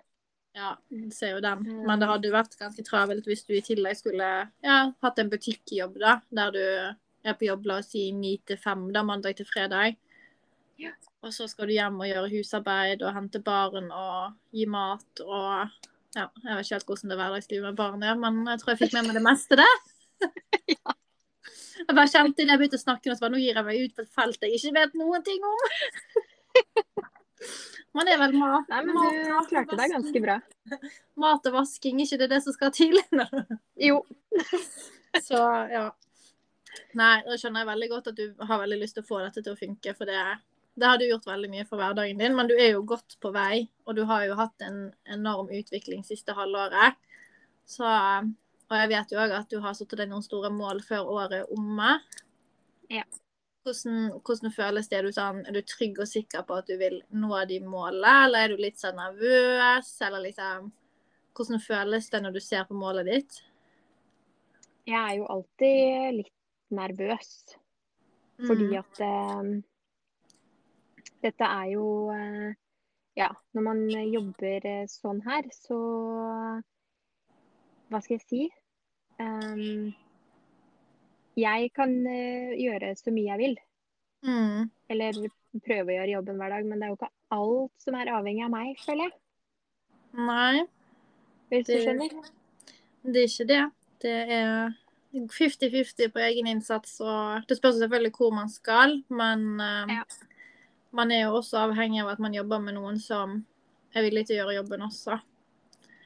Ja, 0.59 0.75
ser 1.15 1.37
jo 1.37 1.41
den. 1.45 1.63
Mm. 1.65 1.85
Men 1.87 2.03
det 2.03 2.09
hadde 2.11 2.29
jo 2.29 2.35
vært 2.35 2.59
ganske 2.61 2.85
travelt 2.85 3.27
hvis 3.31 3.47
du 3.47 3.55
i 3.57 3.63
tillegg 3.65 3.99
skulle 3.99 4.31
ja, 4.67 4.79
hatt 5.03 5.23
en 5.23 5.31
butikkjobb, 5.33 5.97
da. 6.03 6.19
Der 6.35 6.55
du 6.55 6.63
er 6.63 7.37
på 7.39 7.47
jobb, 7.47 7.69
la 7.71 7.81
oss 7.81 7.93
si 7.95 8.09
ni 8.17 8.37
til 8.47 8.59
fem, 8.61 8.89
da, 8.95 9.05
mandag 9.07 9.39
til 9.39 9.49
fredag. 9.49 9.99
Og 11.21 11.35
så 11.37 11.47
skal 11.51 11.69
du 11.69 11.75
hjem 11.75 11.99
og 12.01 12.09
gjøre 12.09 12.31
husarbeid 12.33 13.03
og 13.05 13.13
hente 13.13 13.43
barn 13.45 13.91
og 13.93 14.37
gi 14.57 14.65
mat 14.71 15.23
og 15.27 15.90
ja, 16.17 16.27
Jeg 16.45 16.57
vet 16.57 16.67
ikke 16.67 16.77
helt 16.77 16.89
hvordan 16.91 17.11
det 17.11 17.17
er 17.17 17.21
hverdagslivet 17.23 17.67
med 17.69 17.79
barn 17.79 18.03
er, 18.03 18.17
men 18.19 18.41
jeg 18.51 18.63
tror 18.63 18.73
jeg 18.73 18.81
fikk 18.83 18.97
med 18.97 19.09
meg 19.09 19.19
det 19.21 19.27
meste 19.27 19.61
der. 19.61 19.77
Jeg 21.81 21.97
bare 21.97 22.11
kjente 22.13 22.43
inn, 22.43 22.51
jeg 22.53 22.61
begynte 22.61 22.77
å 22.77 22.83
snakke, 22.83 23.09
og 23.09 23.17
så 23.17 23.25
bare, 23.25 23.33
nå 23.33 23.39
gir 23.41 23.57
jeg 23.57 23.65
meg 23.65 23.79
ut 23.81 23.95
på 23.97 24.03
et 24.05 24.11
felt 24.13 24.43
jeg 24.45 24.59
ikke 24.59 24.73
vet 24.77 24.97
noen 25.01 25.23
ting 25.25 25.47
om. 25.49 25.63
Det 27.41 28.13
er 28.13 28.21
vel 28.21 28.37
mat. 28.39 28.69
Nei, 28.71 28.83
men 28.85 28.95
mat, 28.95 29.17
du 29.17 29.49
klarte 29.49 29.79
deg 29.81 29.95
ganske 29.95 30.21
bra. 30.23 30.37
Mat 31.19 31.49
og 31.49 31.57
vasking, 31.57 32.03
ikke 32.05 32.19
det 32.21 32.27
er 32.29 32.35
det 32.35 32.43
som 32.45 32.55
skal 32.55 32.71
til? 32.77 33.01
Jo. 33.89 34.03
Så 35.25 35.41
ja. 35.73 35.89
Nei, 37.01 37.15
da 37.27 37.39
skjønner 37.41 37.65
jeg 37.65 37.71
veldig 37.73 37.89
godt 37.91 38.13
at 38.13 38.21
du 38.21 38.45
har 38.47 38.61
veldig 38.63 38.79
lyst 38.83 38.99
til 38.99 39.05
å 39.05 39.09
få 39.09 39.23
dette 39.25 39.43
til 39.43 39.57
å 39.57 39.59
funke, 39.59 39.97
for 39.99 40.11
det, 40.11 40.21
det 40.81 40.89
har 40.89 40.99
du 41.01 41.07
gjort 41.07 41.27
veldig 41.29 41.51
mye 41.53 41.65
for 41.69 41.81
hverdagen 41.81 42.19
din, 42.21 42.35
men 42.37 42.49
du 42.49 42.55
er 42.57 42.73
jo 42.73 42.83
godt 42.89 43.19
på 43.21 43.33
vei, 43.35 43.67
og 43.87 43.97
du 43.99 44.05
har 44.09 44.25
jo 44.27 44.37
hatt 44.39 44.65
en 44.65 44.79
enorm 45.13 45.51
utvikling 45.53 46.03
siste 46.07 46.33
halvåret. 46.37 46.97
Så, 47.69 47.85
og 47.87 48.77
jeg 48.79 48.89
vet 48.91 49.13
jo 49.13 49.21
òg 49.23 49.35
at 49.37 49.51
du 49.53 49.59
har 49.63 49.77
satt 49.77 49.93
deg 50.01 50.09
noen 50.11 50.25
store 50.25 50.51
mål 50.55 50.81
før 50.87 51.11
året 51.13 51.37
er 51.43 51.53
omme. 51.55 51.99
Ja. 52.91 53.05
Hvordan, 53.63 54.09
hvordan 54.25 54.55
føles 54.57 54.89
det? 54.89 54.99
Er 54.99 55.07
du, 55.07 55.13
sånn, 55.13 55.43
er 55.47 55.53
du 55.53 55.61
trygg 55.69 56.01
og 56.01 56.09
sikker 56.09 56.43
på 56.49 56.57
at 56.63 56.67
du 56.71 56.79
vil 56.81 57.03
nå 57.13 57.43
de 57.51 57.61
målene, 57.61 58.15
eller 58.25 58.47
er 58.47 58.55
du 58.55 58.63
litt 58.65 58.81
sånn 58.81 58.97
nervøs, 58.99 59.93
eller 60.09 60.27
liksom 60.31 60.71
Hvordan 61.41 61.61
føles 61.63 62.09
det 62.11 62.19
når 62.25 62.33
du 62.35 62.41
ser 62.43 62.65
på 62.69 62.75
målet 62.77 63.07
ditt? 63.07 63.37
Jeg 64.89 64.99
er 64.99 65.15
jo 65.21 65.29
alltid 65.31 66.17
litt 66.19 66.33
nervøs. 66.75 67.31
Fordi 68.43 68.67
Mm. 68.67 68.79
at 68.81 69.01
eh, 69.01 69.63
dette 71.23 71.45
er 71.45 71.71
jo 71.75 71.87
eh, 72.15 72.53
Ja, 73.19 73.29
når 73.53 73.65
man 73.67 73.81
jobber 74.13 74.67
eh, 74.67 74.85
sånn 74.89 75.21
her, 75.27 75.49
så 75.55 75.79
Hva 77.91 78.01
skal 78.01 78.17
jeg 78.17 78.27
si? 78.27 78.45
Um, 79.21 79.91
jeg 81.37 81.73
kan 81.77 81.91
gjøre 82.57 82.95
så 82.97 83.13
mye 83.13 83.33
jeg 83.35 83.41
vil. 83.41 83.57
Mm. 84.25 84.71
Eller 84.93 85.19
prøve 85.65 85.91
å 85.91 85.97
gjøre 85.99 86.15
jobben 86.15 86.39
hver 86.41 86.55
dag, 86.55 86.69
men 86.69 86.81
det 86.81 86.87
er 86.87 86.93
jo 86.93 86.99
ikke 86.99 87.11
alt 87.37 87.85
som 87.85 87.99
er 87.99 88.13
avhengig 88.15 88.47
av 88.47 88.53
meg, 88.55 88.71
føler 88.85 89.09
jeg. 89.09 89.17
Nei, 90.21 90.63
Hvis 91.51 91.67
du 91.69 91.75
skjønner? 91.83 92.17
det 93.05 93.23
er 93.25 93.29
ikke 93.29 93.49
det. 93.51 93.61
Det 94.01 94.17
er 94.39 94.73
50-50 95.13 96.15
på 96.15 96.25
egen 96.31 96.49
innsats, 96.55 96.97
og 97.05 97.47
det 97.49 97.59
spørs 97.59 97.81
selvfølgelig 97.83 98.15
hvor 98.17 98.35
man 98.35 98.49
skal, 98.53 99.01
men 99.09 99.47
Ja. 99.91 100.05
Man 100.97 101.13
er 101.15 101.25
jo 101.27 101.37
også 101.39 101.65
avhengig 101.67 102.03
av 102.03 102.15
at 102.15 102.23
man 102.23 102.35
jobber 102.35 102.63
med 102.63 102.77
noen 102.79 102.99
som 103.03 103.41
er 103.95 104.07
villig 104.07 104.27
til 104.27 104.37
å 104.37 104.41
gjøre 104.41 104.57
jobben 104.61 104.87
også. 104.87 105.19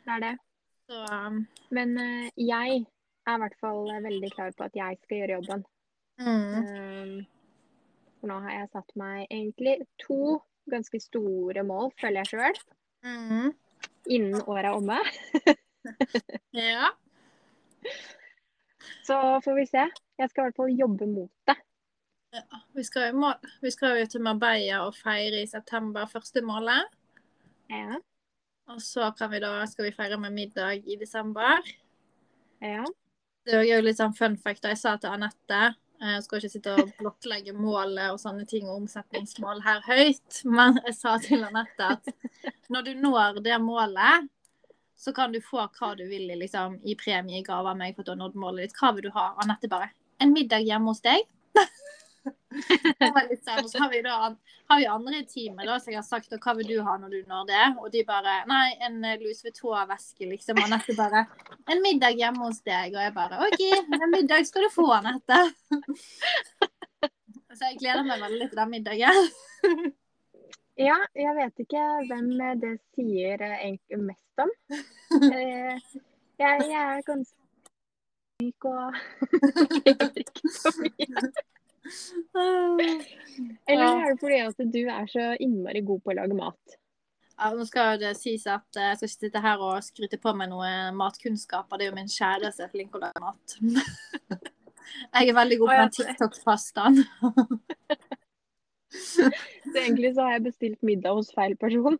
Det 0.04 0.16
er 0.16 0.24
det. 0.24 0.32
Så 0.88 1.00
um, 1.08 1.38
Men 1.72 1.94
uh, 1.96 2.26
jeg 2.36 2.82
er 3.24 3.36
i 3.36 3.40
hvert 3.40 3.56
fall 3.60 3.88
veldig 4.04 4.30
klar 4.34 4.52
på 4.56 4.66
at 4.66 4.76
jeg 4.76 4.98
skal 5.02 5.22
gjøre 5.22 5.38
jobben. 5.40 5.64
mm, 6.20 6.42
Um, 6.54 7.14
For 8.20 8.30
nå 8.30 8.36
har 8.44 8.52
jeg 8.58 8.72
satt 8.72 8.92
meg 8.96 9.26
egentlig 9.26 9.78
to 10.00 10.38
ganske 10.70 11.00
store 11.02 11.64
mål, 11.66 11.90
føler 12.00 12.22
jeg 12.22 12.30
sjøl, 12.32 12.60
mm, 13.04 13.50
innen 14.08 14.44
året 14.46 14.70
er 14.70 14.76
omme. 14.78 15.00
Ja. 16.56 16.88
Så 19.04 19.16
får 19.44 19.56
vi 19.58 19.66
se. 19.68 19.82
Jeg 20.16 20.30
skal 20.30 20.40
i 20.40 20.44
hvert 20.46 20.56
fall 20.56 20.70
jobbe 20.78 21.08
mot 21.10 21.32
det. 21.50 21.56
Vi 22.74 22.82
skal, 22.84 23.12
jo 23.12 23.18
må- 23.20 23.38
vi 23.62 23.70
skal 23.70 23.98
jo 24.00 24.06
til 24.06 24.20
Marbella 24.26 24.80
og 24.86 24.94
feire 24.96 25.42
i 25.42 25.46
september, 25.46 26.06
første 26.10 26.42
målet. 26.42 26.88
Ja. 27.70 27.96
Og 28.68 28.80
så 28.82 29.10
kan 29.16 29.30
vi 29.30 29.40
da, 29.40 29.64
skal 29.66 29.84
vi 29.84 29.92
feire 29.96 30.16
med 30.18 30.32
middag 30.32 30.82
i 30.88 30.96
desember. 31.00 31.62
ja. 32.62 32.84
Det 33.44 33.52
er 33.58 33.62
jo 33.76 33.82
litt 33.84 33.98
sånn 33.98 34.14
fun 34.16 34.38
fact. 34.40 34.62
da 34.62 34.70
Jeg 34.72 34.78
sa 34.80 34.96
til 34.96 35.10
Anette 35.12 35.58
eh, 36.00 36.14
Jeg 36.14 36.22
skal 36.24 36.38
ikke 36.40 36.50
sitte 36.54 36.72
og 36.80 36.92
blottlegge 36.96 37.52
målet 37.52 38.10
og 38.14 38.16
sånne 38.22 38.46
ting 38.48 38.64
og 38.64 38.78
omsetningsmål 38.80 39.60
her 39.62 39.82
høyt, 39.84 40.38
men 40.48 40.78
jeg 40.86 40.94
sa 40.96 41.18
til 41.20 41.44
Anette 41.44 41.90
at 41.90 42.08
når 42.72 42.82
du 42.86 42.94
når 42.94 43.42
det 43.44 43.58
målet, 43.60 44.30
så 44.96 45.12
kan 45.12 45.30
du 45.30 45.40
få 45.44 45.68
hva 45.76 45.90
du 45.94 46.06
vil 46.08 46.32
liksom, 46.40 46.78
i 46.88 46.94
premie 46.96 47.42
i 47.42 47.44
gave 47.44 47.68
av 47.68 47.76
meg 47.76 47.92
for 47.94 48.00
at 48.00 48.06
du 48.06 48.12
har 48.12 48.22
nådd 48.22 48.34
målet 48.40 48.64
ditt. 48.70 48.78
Hva 48.80 48.94
vil 48.96 49.02
du 49.02 49.10
ha? 49.10 49.34
Anette 49.44 49.68
bare 49.68 49.90
En 50.20 50.32
middag 50.32 50.64
hjemme 50.64 50.88
hos 50.88 51.02
deg? 51.04 51.20
Og 52.24 53.68
så 53.70 53.78
har 53.82 53.90
vi, 53.90 54.00
da, 54.04 54.14
har 54.70 54.78
vi 54.80 54.86
andre 54.86 55.18
i 55.20 55.26
teamet 55.28 55.66
da, 55.68 55.78
som 55.82 55.92
jeg 55.92 55.98
har 55.98 56.06
sagt 56.06 56.32
og 56.36 56.40
hva 56.44 56.52
vil 56.58 56.68
du 56.70 56.76
ha 56.86 56.92
når 57.00 57.10
du 57.12 57.18
når 57.30 57.42
det? 57.50 57.64
Og 57.82 57.88
de 57.92 58.00
bare 58.08 58.34
Nei, 58.50 58.68
en 58.86 58.96
eh, 59.04 59.18
Louis 59.20 59.40
Vuitton-veske, 59.44 60.28
liksom. 60.30 60.54
Og 60.60 60.64
Anette 60.68 60.92
bare 60.98 61.20
En 61.70 61.82
middag 61.84 62.12
hjemme 62.20 62.40
hos 62.46 62.60
deg. 62.66 62.88
Og 62.94 63.02
jeg 63.02 63.12
bare 63.16 63.40
OK, 63.48 63.60
en 63.98 64.14
middag 64.14 64.40
skal 64.48 64.62
du 64.66 64.70
få, 64.72 64.86
Anette. 65.00 65.38
Så 67.54 67.62
jeg 67.68 67.78
gleder 67.82 68.04
meg 68.06 68.18
veldig 68.24 68.46
til 68.50 68.58
den 68.62 68.74
middagen. 68.78 69.16
Ja, 70.74 70.96
jeg 71.14 71.30
vet 71.36 71.60
ikke 71.62 71.82
hvem 72.08 72.32
det 72.58 72.72
sier 72.96 73.38
eh, 73.46 73.60
egentlig 73.68 73.98
mest 74.08 74.36
om. 74.42 74.50
Eh, 75.30 75.78
Jeg, 76.34 76.66
jeg 76.66 76.74
er 76.74 76.98
ganske 77.06 77.38
myk 78.42 78.66
og 78.66 78.90
ikke 80.18 80.50
så 80.50 80.72
mye. 80.80 81.30
Eller 83.68 83.84
er 83.84 84.14
det 84.14 84.20
fordi 84.22 84.40
at 84.40 84.64
du 84.72 84.80
er 84.84 85.06
så 85.10 85.28
innmari 85.42 85.84
god 85.84 86.00
på 86.04 86.14
å 86.14 86.18
lage 86.20 86.38
mat? 86.38 86.78
Ja, 87.34 87.50
nå 87.50 87.64
skal 87.66 87.98
det 87.98 88.12
sies 88.16 88.44
at 88.46 88.78
eh, 88.78 88.92
jeg 88.92 88.98
skal 88.98 89.08
ikke 89.08 89.26
sitte 89.26 89.42
her 89.42 89.62
og 89.66 89.82
skryte 89.82 90.18
på 90.22 90.32
meg 90.38 90.52
noe 90.52 90.70
matkunnskaper. 90.94 91.80
Det 91.80 91.86
er 91.86 91.90
jo 91.90 91.96
min 91.96 92.10
kjæreste 92.10 92.68
flink 92.70 92.94
å 92.94 93.02
lage 93.02 93.22
mat. 93.24 93.56
Jeg 94.84 95.30
er 95.30 95.36
veldig 95.36 95.56
god 95.62 95.70
på 95.70 95.76
den 95.80 95.92
TikTok-pastaen. 95.96 96.98
Så 98.94 99.26
egentlig 99.74 100.12
så 100.14 100.26
har 100.26 100.36
jeg 100.36 100.44
bestilt 100.44 100.84
middag 100.86 101.16
hos 101.16 101.32
feil 101.34 101.56
person. 101.58 101.96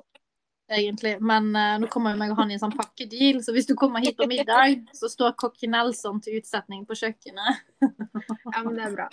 egentlig. 0.71 1.17
Men 1.21 1.49
uh, 1.57 1.75
nå 1.81 1.89
kommer 1.91 2.15
jo 2.15 2.21
meg 2.21 2.35
og 2.35 2.39
han 2.39 2.53
i 2.53 2.55
en 2.55 2.63
sånn 2.63 2.77
pakkedeal, 2.77 3.41
så 3.43 3.55
hvis 3.57 3.67
du 3.67 3.75
kommer 3.79 4.05
hit 4.05 4.17
på 4.21 4.29
middag, 4.31 4.85
så 4.95 5.11
står 5.11 5.35
kokken 5.41 5.75
Nelson 5.75 6.21
til 6.23 6.39
utsetning 6.39 6.85
på 6.87 6.97
kjøkkenet. 7.01 7.65
Ja, 7.83 8.63
men 8.63 8.77
det 8.77 8.87
er 8.87 8.95
bra. 8.95 9.09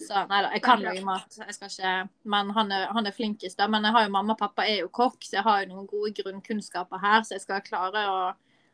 Så 0.00 0.24
nei 0.30 0.42
da, 0.44 0.50
jeg 0.54 0.62
kan 0.64 0.82
lage 0.84 1.02
mat. 1.06 1.40
Jeg 1.42 1.56
skal 1.56 1.70
ikke 1.72 2.30
Men 2.34 2.52
han 2.56 2.72
er, 2.74 2.86
han 2.94 3.06
er 3.06 3.14
flinkest, 3.16 3.58
da. 3.58 3.68
Men 3.70 3.86
jeg 3.86 3.96
har 3.96 4.06
jo 4.06 4.14
mamma 4.14 4.36
og 4.36 4.40
pappa 4.40 4.66
er 4.66 4.84
jo 4.84 4.92
kokk, 4.92 5.18
så 5.24 5.38
jeg 5.38 5.46
har 5.46 5.62
jo 5.62 5.72
noen 5.72 5.90
gode 5.90 6.14
grunnkunnskaper 6.18 7.02
her, 7.02 7.24
så 7.26 7.36
jeg 7.36 7.44
skal 7.46 7.64
klare 7.66 8.06
å 8.10 8.22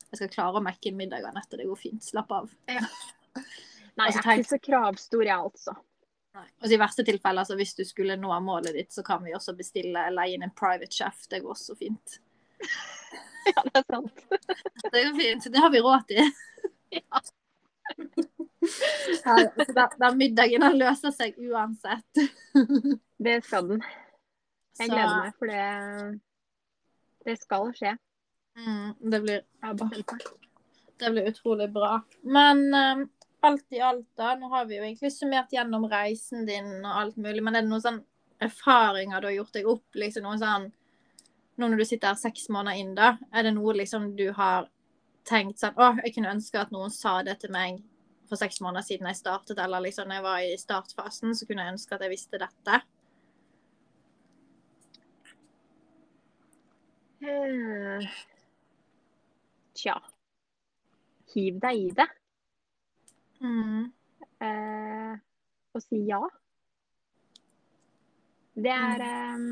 jeg 0.07 0.21
skal 0.21 0.31
klare 0.33 0.61
å 0.61 0.65
mekke 0.65 0.93
middagen 0.95 1.37
etter. 1.39 1.61
Det 1.61 1.67
går 1.69 1.79
fint. 1.81 2.05
Slapp 2.05 2.33
av. 2.33 2.51
Nei, 2.71 4.07
Altså, 4.07 4.21
jeg 4.21 4.27
er 4.29 4.43
ikke 4.43 4.53
så 4.53 4.63
kravstor, 4.63 5.25
jeg, 5.25 5.37
altså. 5.51 5.75
Nei. 6.37 6.45
Og 6.61 6.73
I 6.73 6.79
verste 6.81 7.05
tilfelle, 7.07 7.43
altså, 7.43 7.57
hvis 7.59 7.75
du 7.79 7.83
skulle 7.89 8.19
nå 8.21 8.33
målet 8.45 8.77
ditt, 8.77 8.93
så 8.93 9.05
kan 9.07 9.23
vi 9.25 9.35
også 9.37 9.57
bestille 9.57 10.03
leie 10.13 10.37
inn 10.37 10.45
en 10.45 10.55
private 10.57 10.93
chef. 10.93 11.25
Det 11.31 11.43
går 11.45 11.57
også 11.57 11.79
fint. 11.81 12.21
Ja, 13.47 13.63
det 13.63 13.79
er 13.79 13.85
sant. 13.87 14.23
Det 14.91 15.01
går 15.05 15.13
fint. 15.21 15.45
Det 15.55 15.61
har 15.63 15.71
vi 15.71 15.79
råd 15.79 16.09
til. 16.09 16.31
Ja. 16.97 17.21
Ja, 19.25 19.37
så 19.67 19.73
den, 19.73 19.89
den 19.99 20.17
middagen 20.19 20.65
den 20.65 20.79
løser 20.81 21.13
seg 21.15 21.37
uansett. 21.39 22.23
Det 23.19 23.37
skal 23.47 23.69
den. 23.71 23.85
Jeg 24.77 24.89
Så, 24.89 24.93
gleder 24.93 25.13
meg, 25.23 25.37
for 25.39 25.53
det, 25.53 25.67
det 27.25 27.37
skal 27.41 27.71
skje. 27.77 27.93
Mm, 28.57 28.91
det, 29.13 29.21
blir, 29.23 29.45
har 29.63 29.77
det 31.01 31.13
blir 31.15 31.31
utrolig 31.31 31.69
bra. 31.73 32.01
Men 32.23 32.63
um, 32.75 33.07
alt 33.47 33.73
i 33.73 33.81
alt, 33.81 34.09
da. 34.17 34.35
Nå 34.37 34.51
har 34.53 34.67
vi 34.69 34.79
jo 34.79 34.85
egentlig 34.85 35.13
summert 35.15 35.53
gjennom 35.53 35.87
reisen 35.91 36.47
din 36.49 36.71
og 36.83 36.93
alt 36.93 37.17
mulig, 37.21 37.43
men 37.45 37.57
er 37.57 37.65
det 37.65 37.71
noen 37.71 37.85
sånn 37.85 38.03
erfaringer 38.43 39.23
du 39.23 39.31
har 39.31 39.39
gjort 39.39 39.57
deg 39.57 39.71
opp? 39.71 39.87
liksom 39.97 40.27
noen 40.27 40.43
sånn 40.43 40.69
Nå 41.57 41.71
når 41.73 41.81
du 41.81 41.87
sitter 41.89 42.11
her 42.13 42.19
seks 42.21 42.51
måneder 42.53 42.77
inn, 42.77 42.91
da, 42.93 43.15
er 43.33 43.47
det 43.47 43.55
noe 43.57 43.73
liksom 43.79 44.11
du 44.19 44.27
har 44.37 44.67
tenkt 45.27 45.61
sånn 45.61 45.77
Å, 45.77 45.93
jeg 46.05 46.15
kunne 46.17 46.33
ønske 46.37 46.61
at 46.61 46.73
noen 46.75 46.93
sa 46.95 47.19
det 47.27 47.39
til 47.43 47.53
meg 47.55 47.83
for 48.27 48.39
seks 48.41 48.61
måneder 48.63 48.87
siden 48.87 49.07
jeg 49.11 49.21
startet, 49.21 49.59
eller 49.63 49.85
liksom 49.85 50.11
jeg 50.11 50.23
var 50.25 50.43
i 50.43 50.57
startfasen, 50.59 51.35
så 51.37 51.47
kunne 51.47 51.63
jeg 51.63 51.77
ønske 51.77 51.95
at 51.95 52.03
jeg 52.03 52.13
visste 52.13 52.41
dette. 52.43 52.81
Eh, 57.27 58.09
Tja. 59.77 59.97
Hiv 61.35 61.61
deg 61.61 61.79
i 61.85 61.89
det. 61.97 62.09
Mm. 63.45 63.93
Eh, 64.41 65.15
og 65.77 65.83
si 65.85 66.01
ja. 66.09 66.21
Det 68.57 68.73
er 68.73 69.03
eh, 69.05 69.43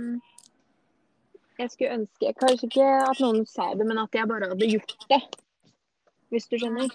Jeg 1.59 1.71
skulle 1.71 1.97
ønske 1.99 2.31
Kanskje 2.41 2.69
ikke 2.71 2.87
at 3.05 3.21
noen 3.21 3.45
sa 3.49 3.67
det, 3.77 3.85
men 3.85 4.01
at 4.01 4.17
jeg 4.17 4.29
bare 4.31 4.49
hadde 4.53 4.71
gjort 4.71 4.97
det. 5.13 5.21
Hvis 6.35 6.49
du 6.51 6.57
skjønner. 6.59 6.90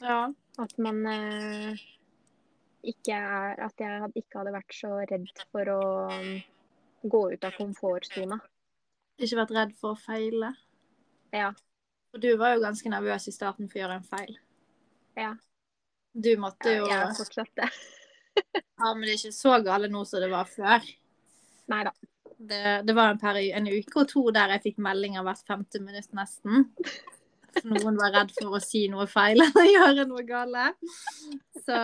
Ja. 0.00 0.20
At 0.60 0.72
man 0.80 1.00
eh, 1.08 1.80
ikke 2.88 3.16
er 3.16 3.60
At 3.66 3.80
jeg 3.80 4.10
ikke 4.16 4.40
hadde 4.40 4.54
vært 4.54 4.74
så 4.76 4.94
redd 5.04 5.28
for 5.52 5.68
å 5.72 5.80
um, 6.08 6.30
gå 7.04 7.22
ut 7.34 7.44
av 7.44 7.56
komfortsona. 7.58 8.40
Ikke 9.20 9.42
vært 9.42 9.54
redd 9.56 9.74
for 9.76 9.92
å 9.94 10.00
feile. 10.00 10.54
Ja. 11.36 11.50
For 12.10 12.22
du 12.22 12.32
var 12.40 12.56
jo 12.56 12.64
ganske 12.64 12.90
nervøs 12.90 13.28
i 13.30 13.34
starten 13.34 13.68
for 13.68 13.78
å 13.78 13.82
gjøre 13.84 13.98
en 14.00 14.08
feil. 14.08 14.38
Ja. 15.20 15.34
Du 16.12 16.32
måtte 16.42 16.72
jo 16.74 16.88
Jeg 16.88 16.96
er 17.04 17.16
fortsatt 17.18 17.52
det. 17.60 17.70
Ja, 18.80 18.94
men 18.94 19.02
det 19.04 19.10
er 19.12 19.18
ikke 19.18 19.36
så 19.36 19.56
gale 19.60 19.88
nå 19.92 20.00
som 20.08 20.22
det 20.22 20.30
var 20.32 20.46
før. 20.48 20.84
Nei 21.68 21.80
da. 21.84 21.90
Det, 22.40 22.60
det 22.88 22.94
var 22.96 23.10
en, 23.12 23.18
peri- 23.20 23.50
en 23.52 23.66
uke 23.68 24.00
og 24.00 24.06
to 24.08 24.22
der 24.32 24.54
jeg 24.54 24.62
fikk 24.70 24.78
meldinger 24.80 25.26
hvert 25.26 25.42
femte 25.44 25.82
minutt 25.84 26.08
nesten. 26.16 26.70
For 27.56 27.70
noen 27.72 28.00
var 28.00 28.14
redd 28.14 28.34
for 28.36 28.56
å 28.56 28.62
si 28.62 28.86
noe 28.92 29.06
feil 29.10 29.42
eller 29.46 29.70
gjøre 29.70 30.08
noe 30.10 30.24
galt. 30.28 30.90
Så, 31.60 31.78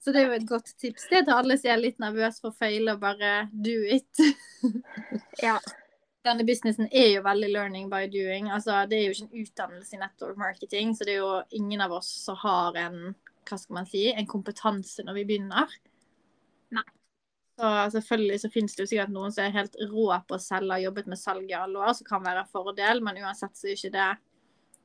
så 0.00 0.14
det 0.14 0.22
er 0.22 0.28
jo 0.28 0.36
et 0.38 0.48
godt 0.48 0.74
tips 0.80 1.08
det 1.10 1.24
til 1.26 1.36
alle 1.36 1.58
som 1.60 1.72
er 1.72 1.82
litt 1.82 2.02
nervøse 2.02 2.42
for 2.42 2.52
å 2.52 2.58
feile, 2.58 2.96
og 2.96 3.02
bare 3.04 3.48
do 3.52 3.78
it. 3.98 4.10
Ja. 5.42 5.58
Denne 6.24 6.46
businessen 6.48 6.86
er 6.88 7.10
jo 7.10 7.24
veldig 7.26 7.50
learning 7.52 7.90
by 7.92 8.06
doing. 8.08 8.46
Altså, 8.48 8.78
det 8.88 8.96
er 8.96 9.10
jo 9.10 9.12
ikke 9.12 9.26
en 9.26 9.42
utdannelse 9.42 9.92
i 9.92 9.98
network 10.00 10.38
marketing, 10.40 10.94
så 10.96 11.04
det 11.04 11.18
er 11.18 11.20
jo 11.20 11.34
ingen 11.52 11.84
av 11.84 11.92
oss 11.92 12.08
som 12.22 12.38
har 12.40 12.78
en 12.80 13.12
hva 13.44 13.58
skal 13.60 13.76
man 13.76 13.88
si, 13.88 14.06
en 14.08 14.28
kompetanse 14.28 15.04
når 15.04 15.18
vi 15.18 15.24
begynner. 15.28 15.72
Nei. 16.72 16.86
Så 17.54 17.70
selvfølgelig 17.94 18.38
så 18.42 18.50
finnes 18.50 18.74
det 18.74 18.82
jo 18.82 18.90
sikkert 18.90 19.12
noen 19.14 19.34
som 19.34 19.44
er 19.44 19.54
helt 19.54 19.76
rå 19.92 20.08
på 20.26 20.38
å 20.38 20.42
selge 20.42 20.66
og 20.66 20.74
har 20.74 20.86
jobbet 20.88 21.10
med 21.12 21.20
salg 21.20 21.50
i 21.52 21.58
alle 21.58 21.82
år, 21.82 21.92
som 21.94 22.08
kan 22.08 22.24
være 22.24 22.42
en 22.42 22.50
fordel, 22.50 23.02
men 23.04 23.20
uansett 23.22 23.54
så 23.54 23.68
er 23.68 23.76
ikke 23.76 23.92
det 23.94 24.08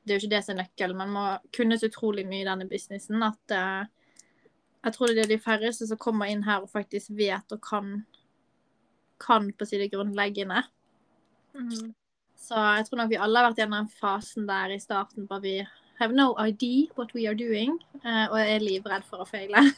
det 0.04 0.12
er 0.12 0.18
jo 0.18 0.24
ikke 0.24 0.34
det 0.34 0.42
som 0.44 0.54
er 0.54 0.62
nøkkelen. 0.64 0.98
Man 0.98 1.14
må 1.14 1.24
kunne 1.56 1.78
så 1.78 1.90
utrolig 1.90 2.26
mye 2.28 2.44
i 2.44 2.48
denne 2.48 2.68
businessen 2.70 3.22
at 3.26 3.54
uh, 3.54 3.88
jeg 4.80 4.96
tror 4.96 5.12
det 5.12 5.24
er 5.24 5.32
de 5.34 5.40
færreste 5.42 5.88
som 5.90 6.00
kommer 6.00 6.30
inn 6.30 6.44
her 6.46 6.64
og 6.64 6.72
faktisk 6.72 7.12
vet 7.18 7.52
og 7.52 7.60
kan, 7.64 7.98
kan 9.20 9.50
på 9.52 9.66
å 9.66 9.68
si 9.68 9.80
det 9.80 9.90
grunnleggende. 9.92 10.62
Mm. 11.52 11.92
Så 12.40 12.56
jeg 12.78 12.86
tror 12.88 13.02
nok 13.02 13.12
vi 13.12 13.20
alle 13.20 13.42
har 13.42 13.50
vært 13.50 13.60
gjennom 13.60 13.84
den 13.84 13.94
fasen 14.00 14.48
der 14.48 14.72
i 14.72 14.80
starten 14.80 15.28
hvor 15.28 15.42
vi 15.44 15.58
have 16.00 16.16
no 16.16 16.32
idea 16.40 16.88
what 16.96 17.12
we 17.14 17.26
are 17.28 17.36
doing, 17.36 17.76
uh, 18.06 18.26
og 18.32 18.38
er 18.40 18.64
livredd 18.64 19.04
for 19.08 19.24
å 19.24 19.28
feile. 19.28 19.64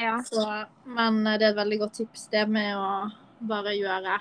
Ja. 0.00 0.22
Så, 0.24 0.44
men 0.86 1.26
eh, 1.26 1.34
det 1.36 1.44
er 1.44 1.50
et 1.50 1.56
veldig 1.58 1.76
godt 1.82 1.96
tips, 1.98 2.28
det 2.32 2.44
med 2.48 2.70
å 2.78 3.10
bare 3.50 3.74
gjøre 3.74 4.14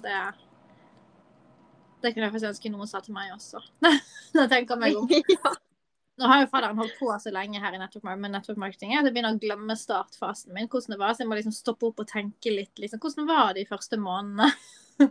det. 0.00 0.22
Det 2.00 2.14
kunne 2.14 2.26
jeg 2.26 2.32
faktisk 2.32 2.50
ønske 2.50 2.72
noen 2.72 2.88
sa 2.88 3.00
til 3.04 3.16
meg 3.16 3.32
også. 3.34 3.60
Nå 4.36 4.46
tenker 4.48 4.76
jeg 4.76 4.80
meg 4.80 4.96
om. 4.96 5.58
Nå 6.20 6.28
har 6.28 6.42
jo 6.42 6.50
fadderen 6.52 6.76
holdt 6.76 6.98
på 7.00 7.08
så 7.22 7.30
lenge 7.32 7.60
her 7.62 7.72
i 7.72 7.80
network, 7.80 8.04
med 8.20 8.34
network 8.34 8.58
marketing 8.60 8.92
at 8.92 9.06
jeg 9.08 9.14
begynner 9.14 9.36
å 9.36 9.40
glemme 9.40 9.76
startfasen 9.78 10.52
min. 10.52 10.68
hvordan 10.68 10.92
det 10.92 11.00
var, 11.00 11.14
Så 11.14 11.24
jeg 11.24 11.30
må 11.30 11.38
liksom 11.38 11.56
stoppe 11.56 11.88
opp 11.88 12.02
og 12.02 12.10
tenke 12.10 12.52
litt. 12.52 12.74
Liksom, 12.76 13.00
hvordan 13.00 13.28
var 13.28 13.54
det 13.54 13.62
de 13.62 13.70
første 13.70 13.96
månedene? 14.00 14.50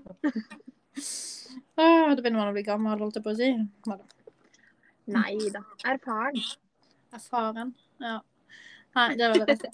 oh, 1.82 2.10
da 2.14 2.20
begynner 2.20 2.42
man 2.44 2.52
å 2.52 2.56
bli 2.58 2.66
gammel, 2.68 3.02
holdt 3.02 3.18
jeg 3.18 3.26
på 3.26 3.34
å 3.34 3.40
si. 3.40 3.50
Nei 5.10 5.36
da. 5.54 5.64
Erfaren. 5.90 6.38
Erfaren. 7.18 7.74
Ja. 8.06 8.20
Nei, 9.00 9.10
det 9.18 9.32
var 9.32 9.42
det 9.42 9.56
rette. 9.56 9.74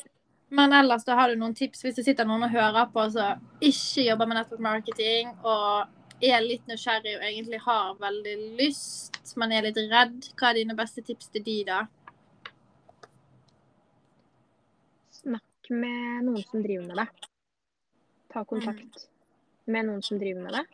Men 0.55 0.73
ellers 0.77 1.03
da 1.03 1.17
har 1.19 1.31
du 1.31 1.39
noen 1.39 1.55
tips 1.57 1.83
hvis 1.83 1.97
det 1.97 2.05
sitter 2.05 2.27
noen 2.29 2.45
og 2.47 2.53
hører 2.53 2.87
på 2.93 3.03
som 3.11 3.43
ikke 3.59 4.05
jobber 4.05 4.29
med 4.29 4.39
network 4.39 4.63
marketing 4.63 5.33
og 5.41 5.89
er 6.23 6.41
litt 6.41 6.65
nysgjerrig 6.69 7.17
og 7.17 7.25
egentlig 7.27 7.59
har 7.65 7.95
veldig 7.99 8.35
lyst, 8.59 9.19
men 9.35 9.51
er 9.51 9.67
litt 9.67 9.77
redd. 9.91 10.29
Hva 10.39 10.51
er 10.51 10.61
dine 10.61 10.75
beste 10.77 11.03
tips 11.05 11.27
til 11.33 11.43
de 11.43 11.57
da? 11.67 11.81
Snakk 15.19 15.69
med 15.73 16.25
noen 16.27 16.43
som 16.47 16.63
driver 16.63 16.87
med 16.87 17.01
det. 17.01 17.07
Ta 18.33 18.43
kontakt 18.47 19.07
med 19.65 19.87
noen 19.87 20.03
som 20.05 20.19
driver 20.21 20.45
med 20.45 20.57
det. 20.59 20.65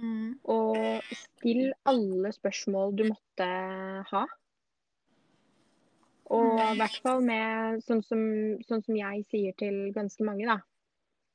Mm. 0.00 0.28
Og 0.48 0.76
still 1.16 1.72
alle 1.88 2.32
spørsmål 2.32 2.94
du 2.96 3.04
måtte 3.10 3.48
ha. 4.12 4.26
Og 6.30 6.46
Mm. 6.46 6.74
i 6.74 6.76
hvert 6.78 7.00
fall 7.02 7.20
med 7.26 7.82
sånn 7.82 8.02
som, 8.06 8.20
sånn 8.68 8.84
som 8.84 8.96
jeg 8.96 9.24
sier 9.30 9.52
til 9.58 9.92
ganske 9.92 10.22
mange, 10.24 10.46
da. 10.46 10.60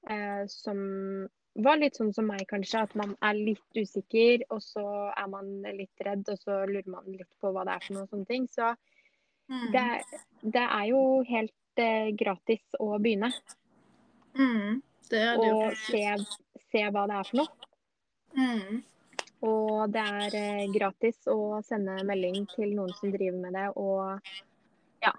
Eh, 0.08 0.46
som 0.48 1.28
var 1.56 1.78
litt 1.80 1.96
sånn 1.96 2.14
som 2.14 2.28
meg, 2.28 2.44
kanskje. 2.50 2.82
At 2.84 2.96
man 3.00 3.16
er 3.24 3.38
litt 3.38 3.78
usikker, 3.80 4.44
og 4.52 4.60
så 4.64 4.84
er 5.16 5.28
man 5.32 5.62
litt 5.78 6.04
redd, 6.04 6.28
og 6.30 6.38
så 6.42 6.64
lurer 6.68 6.90
man 6.92 7.08
litt 7.08 7.30
på 7.40 7.52
hva 7.56 7.64
det 7.68 7.76
er 7.78 7.86
for 7.86 7.96
noe 7.96 8.04
og 8.08 8.10
sånne 8.16 8.28
ting. 8.32 8.48
Så 8.52 8.76
Mm. 9.46 9.72
det, 9.72 9.82
det 10.42 10.62
er 10.64 10.86
jo 10.90 11.22
helt 11.30 11.78
eh, 11.78 12.08
gratis 12.18 12.64
å 12.82 12.96
begynne. 12.98 13.30
Mm. 14.34 14.82
Det 15.10 15.20
er 15.22 15.38
det 15.38 15.52
Og 15.54 15.76
se, 15.78 16.02
se 16.72 16.82
hva 16.90 17.04
det 17.06 17.20
er 17.20 17.30
for 17.30 17.38
noe. 17.44 17.70
Mm. 18.34 18.80
Og 19.46 19.92
det 19.94 20.02
er 20.02 20.38
eh, 20.40 20.64
gratis 20.74 21.28
å 21.30 21.62
sende 21.62 22.00
melding 22.10 22.48
til 22.56 22.74
noen 22.74 22.90
som 22.98 23.14
driver 23.14 23.38
med 23.44 23.54
det, 23.54 23.68
og 23.78 24.18
ja, 25.06 25.14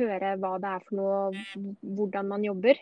høre 0.00 0.34
hva 0.42 0.56
det 0.58 0.74
er 0.74 0.86
for 0.88 0.98
noe, 0.98 1.72
hvordan 1.86 2.32
man 2.34 2.42
jobber. 2.48 2.80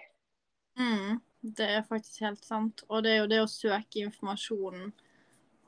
Mm. 0.81 1.21
Det 1.47 1.67
er 1.77 1.85
faktisk 1.87 2.21
helt 2.27 2.45
sant. 2.45 2.83
Og 2.89 3.05
det 3.05 3.13
er 3.13 3.21
jo 3.21 3.31
det 3.31 3.41
å 3.45 3.51
søke 3.51 4.03
informasjonen 4.03 4.93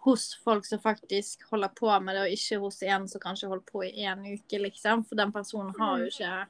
hos 0.06 0.28
folk 0.42 0.66
som 0.66 0.80
faktisk 0.82 1.42
holder 1.50 1.70
på 1.76 1.90
med 2.02 2.16
det, 2.16 2.22
og 2.26 2.34
ikke 2.34 2.58
hos 2.62 2.82
en 2.86 3.08
som 3.10 3.20
kanskje 3.22 3.50
holder 3.50 3.66
på 3.68 3.82
i 3.86 4.04
én 4.06 4.22
uke, 4.26 4.58
liksom. 4.62 5.04
For 5.06 5.18
den 5.18 5.32
personen 5.34 5.74
har 5.78 5.98
jo 6.02 6.10
ikke 6.10 6.46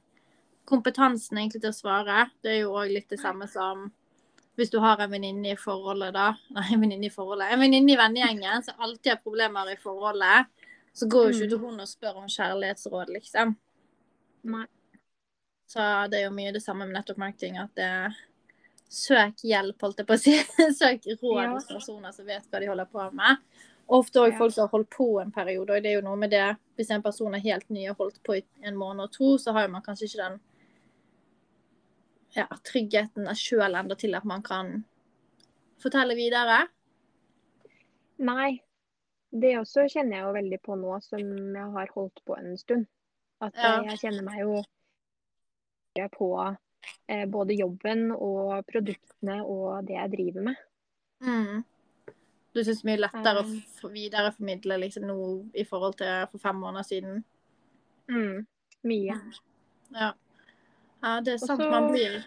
kompetansen 0.69 1.41
egentlig 1.41 1.62
til 1.64 1.73
å 1.73 1.77
svare. 1.79 2.27
Det 2.45 2.53
er 2.55 2.61
jo 2.62 2.75
òg 2.77 2.93
litt 2.93 3.09
det 3.12 3.21
samme 3.21 3.49
som 3.51 3.88
hvis 4.59 4.73
du 4.73 4.81
har 4.83 4.99
en 5.01 5.11
venninne 5.12 5.53
i 5.53 5.57
forholdet, 5.59 6.12
da. 6.17 6.33
Nei, 6.57 6.67
en 6.75 6.81
venninne 6.83 7.07
i 7.07 7.14
forholdet. 7.14 7.53
En 7.55 7.61
venninne 7.62 7.93
i 7.95 7.99
vennegjengen 8.01 8.64
som 8.67 8.81
alltid 8.85 9.12
har 9.14 9.23
problemer 9.23 9.71
i 9.73 9.79
forholdet. 9.81 10.49
Så 10.99 11.07
går 11.07 11.29
jo 11.29 11.35
ikke 11.37 11.47
Mm. 11.47 11.51
til 11.51 11.59
hun 11.62 11.81
og 11.81 11.88
spør 11.88 12.17
om 12.17 12.27
kjærlighetsråd, 12.27 13.12
liksom. 13.14 13.57
Nei. 14.45 14.67
Så 15.69 15.85
det 16.11 16.19
er 16.21 16.25
jo 16.25 16.35
mye 16.35 16.53
det 16.53 16.62
samme 16.64 16.87
med 16.87 16.97
nettopp 16.97 17.19
marketing, 17.19 17.59
at 17.59 17.71
det 17.77 18.14
Søk 18.88 19.42
hjelp, 19.44 19.81
holdt 19.85 19.98
jeg 20.01 20.07
på 20.09 20.16
å 20.16 20.20
si. 20.20 20.37
Søk 20.81 21.05
råd 21.20 21.42
Ja. 21.42 21.51
hos 21.53 21.66
personer 21.68 22.12
som 22.16 22.27
vet 22.29 22.46
hva 22.48 22.61
de 22.62 22.68
holder 22.70 22.88
på 22.88 23.05
med. 23.12 23.42
Ofte 23.88 24.20
òg 24.20 24.33
Ja. 24.33 24.38
folk 24.38 24.53
som 24.55 24.62
har 24.66 24.72
holdt 24.72 24.90
på 24.90 25.20
en 25.22 25.33
periode, 25.33 25.70
og 25.77 25.83
det 25.83 25.90
er 25.92 25.96
jo 26.01 26.05
noe 26.05 26.16
med 26.16 26.31
det 26.31 26.57
Hvis 26.77 26.90
en 26.94 27.03
person 27.03 27.35
er 27.35 27.40
helt 27.44 27.68
ny 27.70 27.88
og 27.88 27.96
har 27.96 28.05
holdt 28.05 28.22
på 28.22 28.37
i 28.38 28.42
en 28.62 28.77
måned 28.77 29.03
og 29.09 29.12
to, 29.12 29.37
så 29.38 29.53
har 29.53 29.68
man 29.68 29.83
kanskje 29.83 30.07
ikke 30.07 30.22
den 30.29 30.40
ja, 32.37 32.46
tryggheten 32.62 33.27
sjøl 33.35 33.74
enda 33.74 33.96
til 33.98 34.14
at 34.14 34.24
man 34.29 34.42
kan 34.42 34.85
fortelle 35.83 36.14
videre. 36.14 36.68
Nei. 38.18 38.61
Det 39.33 39.57
også 39.59 39.88
kjenner 39.90 40.16
jeg 40.18 40.24
jo 40.27 40.33
veldig 40.37 40.59
på 40.64 40.77
nå 40.79 41.01
som 41.03 41.18
jeg 41.20 41.72
har 41.74 41.90
holdt 41.94 42.22
på 42.24 42.37
en 42.38 42.57
stund. 42.57 42.87
At 43.40 43.55
Ja. 43.57 43.83
jeg 43.83 43.98
kjenner 43.98 44.22
meg 44.24 44.38
jo 44.40 44.62
på 46.14 46.57
både 47.33 47.57
jobben 47.57 48.11
og 48.12 48.67
produktene 48.69 49.38
og 49.43 49.87
det 49.88 49.97
jeg 49.97 50.12
driver 50.12 50.45
med. 50.51 50.61
Mm. 51.25 51.64
Du 52.55 52.64
syns 52.64 52.81
det 52.81 52.87
er 52.87 52.91
mye 52.91 53.03
lettere 53.03 53.43
Um. 53.45 53.59
å 53.85 53.91
videreformidle 53.93 54.79
liksom 54.85 55.07
nå 55.09 55.19
i 55.55 55.64
forhold 55.69 55.99
til 56.01 56.25
for 56.33 56.43
fem 56.43 56.59
måneder 56.62 56.87
siden? 56.87 57.21
Mm. 58.09 58.47
Mye. 58.88 59.19
Ja. 59.95 60.11
ja 61.03 61.12
det 61.25 61.37
er 61.37 61.43
sant. 61.43 61.61
Også, 61.61 61.71
Man 61.71 61.91
blir 61.93 62.19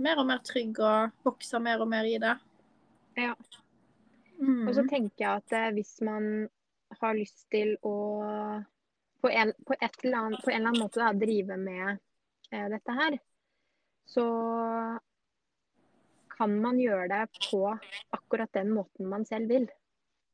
mer 0.00 0.20
og 0.20 0.28
mer 0.28 0.42
trygg 0.46 0.78
og 0.84 1.16
vokser 1.26 1.62
mer 1.64 1.82
og 1.82 1.90
mer 1.90 2.08
i 2.08 2.18
det. 2.22 2.36
Ja. 3.18 3.34
Mm. 4.40 4.68
Og 4.68 4.74
så 4.76 4.84
tenker 4.88 5.24
jeg 5.24 5.42
at 5.42 5.56
eh, 5.56 5.72
hvis 5.76 5.98
man 6.06 6.48
har 7.00 7.16
lyst 7.16 7.44
til 7.52 7.74
å 7.86 7.96
på 9.20 9.28
en, 9.28 9.50
på 9.68 9.76
et 9.76 9.98
eller 10.04 10.16
annet, 10.16 10.44
på 10.44 10.50
en 10.50 10.56
eller 10.56 10.70
annen 10.70 10.84
måte 10.86 11.02
da, 11.02 11.10
drive 11.12 11.58
med 11.60 11.98
eh, 12.50 12.68
dette 12.72 12.94
her, 12.96 13.18
så 14.10 14.26
kan 16.34 16.54
man 16.62 16.80
gjøre 16.80 17.08
det 17.12 17.24
på 17.50 17.62
akkurat 18.16 18.52
den 18.56 18.72
måten 18.74 19.08
man 19.10 19.26
selv 19.28 19.50
vil. 19.52 19.68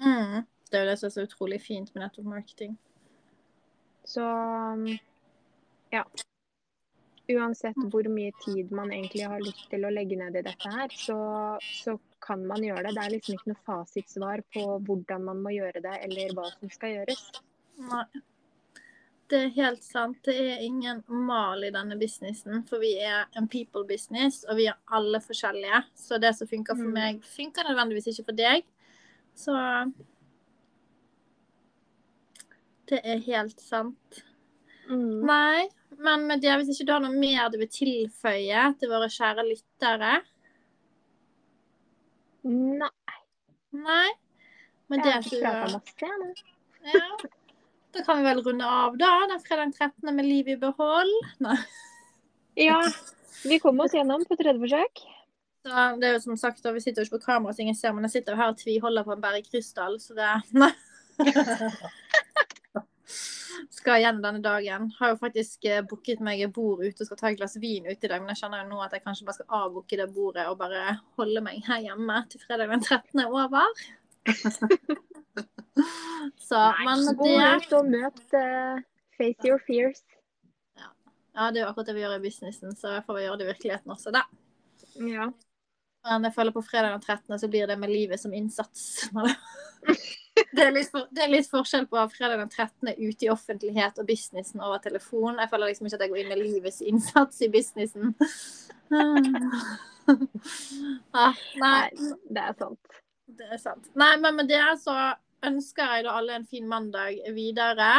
mm. 0.02 0.44
Det 0.70 0.78
er 0.78 0.82
jo 0.82 0.90
det 0.90 0.96
som 0.98 1.06
er 1.06 1.14
så 1.14 1.24
utrolig 1.28 1.60
fint 1.62 1.92
med 1.94 2.02
nettopp 2.02 2.26
marketing. 2.26 2.72
Så 4.06 4.24
ja. 5.94 6.02
Uansett 7.30 7.78
hvor 7.90 8.06
mye 8.10 8.32
tid 8.44 8.70
man 8.74 8.90
egentlig 8.94 9.26
har 9.26 9.42
lyst 9.42 9.64
til 9.70 9.86
å 9.86 9.90
legge 9.94 10.18
ned 10.18 10.38
i 10.38 10.42
dette 10.46 10.70
her, 10.70 10.90
så, 10.94 11.18
så 11.82 11.96
kan 12.22 12.42
man 12.46 12.62
gjøre 12.66 12.88
det. 12.88 12.94
Det 12.98 13.04
er 13.04 13.14
liksom 13.14 13.38
ikke 13.38 13.52
noe 13.52 13.64
fasitsvar 13.66 14.42
på 14.54 14.64
hvordan 14.86 15.26
man 15.26 15.42
må 15.42 15.54
gjøre 15.54 15.82
det, 15.86 15.94
eller 16.06 16.34
hva 16.38 16.48
som 16.54 16.70
skal 16.74 16.96
gjøres. 16.96 17.24
Nei. 17.82 18.06
Det 19.28 19.38
er 19.42 19.48
helt 19.56 19.82
sant. 19.82 20.18
Det 20.22 20.34
er 20.38 20.60
ingen 20.62 21.00
mal 21.08 21.64
i 21.66 21.70
denne 21.74 21.96
businessen, 21.98 22.60
for 22.68 22.78
vi 22.78 22.92
er 23.02 23.24
en 23.36 23.48
people 23.50 23.82
business, 23.88 24.44
og 24.48 24.56
vi 24.60 24.66
er 24.70 24.76
alle 24.94 25.18
forskjellige. 25.18 25.80
Så 25.98 26.20
det 26.22 26.34
som 26.36 26.46
funker 26.46 26.76
for 26.76 26.84
Mm. 26.86 26.92
meg, 26.94 27.22
funker 27.24 27.64
nødvendigvis 27.66 28.06
ikke 28.12 28.24
for 28.26 28.32
deg. 28.38 28.64
Så 29.34 29.92
Det 32.88 33.00
er 33.04 33.18
helt 33.18 33.60
sant. 33.60 34.22
Mm. 34.88 35.24
Nei, 35.26 35.68
men 35.98 36.26
med 36.28 36.40
det, 36.40 36.52
hvis 36.60 36.68
ikke 36.78 36.86
du 36.86 36.92
har 36.92 37.00
noe 37.00 37.18
mer 37.18 37.48
du 37.50 37.58
vil 37.58 37.66
tilføye 37.66 38.78
til 38.78 38.88
våre 38.88 39.08
kjære 39.10 39.42
lyttere 39.48 40.22
Nei, 42.44 42.88
Nei? 43.72 44.10
Men 44.88 45.00
jeg 45.02 45.12
har 45.12 45.20
ikke 45.20 45.30
så- 45.30 45.40
prata 45.42 45.72
masse, 45.72 45.94
jeg. 45.98 46.44
Ja. 46.94 47.16
Da 47.96 48.02
kan 48.04 48.18
vi 48.18 48.24
vel 48.28 48.42
runde 48.44 48.66
av, 48.68 48.96
da. 49.00 49.10
Den 49.30 49.40
fredag 49.40 49.72
13. 49.72 50.14
med 50.16 50.24
liv 50.24 50.48
i 50.48 50.56
behold. 50.60 51.12
Nei. 51.40 51.56
Ja, 52.56 52.82
vi 53.44 53.58
kom 53.60 53.80
oss 53.80 53.94
gjennom 53.96 54.24
på 54.28 54.36
tredje 54.36 54.60
forsøk. 54.60 55.00
Så 55.64 55.86
det 56.00 56.08
er 56.08 56.12
jo 56.14 56.20
som 56.24 56.36
sagt, 56.36 56.64
Vi 56.64 56.80
sitter 56.80 57.02
jo 57.02 57.06
ikke 57.08 57.18
på 57.18 57.32
kamera, 57.32 57.52
så 57.52 57.64
ingen 57.64 57.74
ser, 57.74 57.92
men 57.96 58.04
jeg 58.04 58.18
sitter 58.18 58.32
jo 58.32 58.40
her 58.40 58.52
og 58.52 58.60
tviholder 58.60 59.04
på 59.06 59.12
en 59.16 59.24
bergkrystall, 59.24 59.96
så 60.00 60.14
det 60.18 60.28
Nei. 60.52 60.72
Skal 63.76 64.00
igjen 64.02 64.22
denne 64.22 64.42
dagen. 64.44 64.90
Har 64.98 65.14
jo 65.14 65.18
faktisk 65.20 65.64
eh, 65.64 65.82
booket 65.88 66.20
meg 66.20 66.42
et 66.44 66.52
bord 66.52 66.82
ute 66.84 67.00
og 67.00 67.08
skal 67.08 67.18
ta 67.20 67.30
et 67.30 67.38
glass 67.40 67.56
vin 67.62 67.86
ute 67.88 68.04
i 68.04 68.10
dag, 68.10 68.20
men 68.20 68.34
jeg 68.34 68.42
kjenner 68.42 68.64
jo 68.64 68.70
nå 68.74 68.82
at 68.84 68.92
jeg 68.92 69.04
kanskje 69.04 69.26
bare 69.28 69.38
skal 69.38 69.60
avbooke 69.62 69.98
det 70.00 70.08
bordet 70.12 70.46
og 70.50 70.58
bare 70.60 70.98
holde 71.16 71.40
meg 71.44 71.64
her 71.64 71.84
hjemme 71.88 72.22
til 72.28 72.42
fredag 72.44 72.72
den 72.74 72.84
13. 72.84 73.24
er 73.24 73.28
over. 73.32 73.86
så, 76.48 76.60
men 76.84 77.04
med 77.04 77.18
Gå 77.20 77.32
ut 77.36 77.74
og 77.78 77.90
møt 77.92 78.22
uh, 78.36 78.84
Face 79.16 79.48
your 79.48 79.60
fears. 79.66 80.02
Ja, 81.36 81.50
det 81.52 81.60
er 81.60 81.66
jo 81.66 81.70
akkurat 81.70 81.90
det 81.90 81.96
vi 81.96 82.04
gjør 82.04 82.16
i 82.16 82.22
businessen, 82.24 82.72
så 82.76 82.94
jeg 82.94 83.04
får 83.04 83.16
vi 83.18 83.24
gjøre 83.26 83.38
det 83.40 83.44
i 83.44 83.50
virkeligheten 83.50 83.92
også, 83.92 84.12
da. 84.14 84.22
Ja. 84.96 85.26
Men 86.06 86.24
jeg 86.28 86.34
føler 86.36 86.54
på 86.54 86.62
fredag 86.64 86.94
den 86.94 87.02
13. 87.02 87.38
så 87.38 87.48
blir 87.50 87.66
det 87.68 87.76
med 87.78 87.92
livet 87.92 88.20
som 88.20 88.32
innsats. 88.32 89.08
Det 90.56 90.66
er, 90.66 90.76
for, 90.92 91.06
det 91.16 91.22
er 91.24 91.30
litt 91.32 91.46
forskjell 91.48 91.86
på 91.88 92.00
fredag 92.12 92.36
den 92.42 92.50
13. 92.50 92.90
ute 92.98 93.24
i 93.24 93.30
offentlighet 93.32 93.96
og 94.00 94.06
businessen 94.08 94.60
over 94.60 94.82
telefon. 94.84 95.38
Jeg 95.40 95.48
føler 95.48 95.70
liksom 95.70 95.88
ikke 95.88 95.96
at 95.96 96.04
jeg 96.04 96.12
går 96.12 96.20
inn 96.20 96.28
med 96.28 96.40
livets 96.42 96.80
innsats 96.84 97.40
i 97.44 97.48
businessen. 97.52 98.12
Ah, 100.06 101.34
nei, 101.58 101.70
Nei, 101.90 102.10
det 102.30 102.42
er 102.44 102.52
sant. 102.60 102.98
det 103.40 103.48
er 103.56 103.58
sant. 103.58 103.88
Nei, 103.98 104.12
men 104.22 104.36
med 104.38 104.52
det 104.52 104.60
så 104.78 104.94
ønsker 105.48 105.96
jeg 105.96 106.06
da 106.06 106.14
alle 106.18 106.36
en 106.38 106.46
fin 106.48 106.66
mandag 106.68 107.20
videre. 107.36 107.90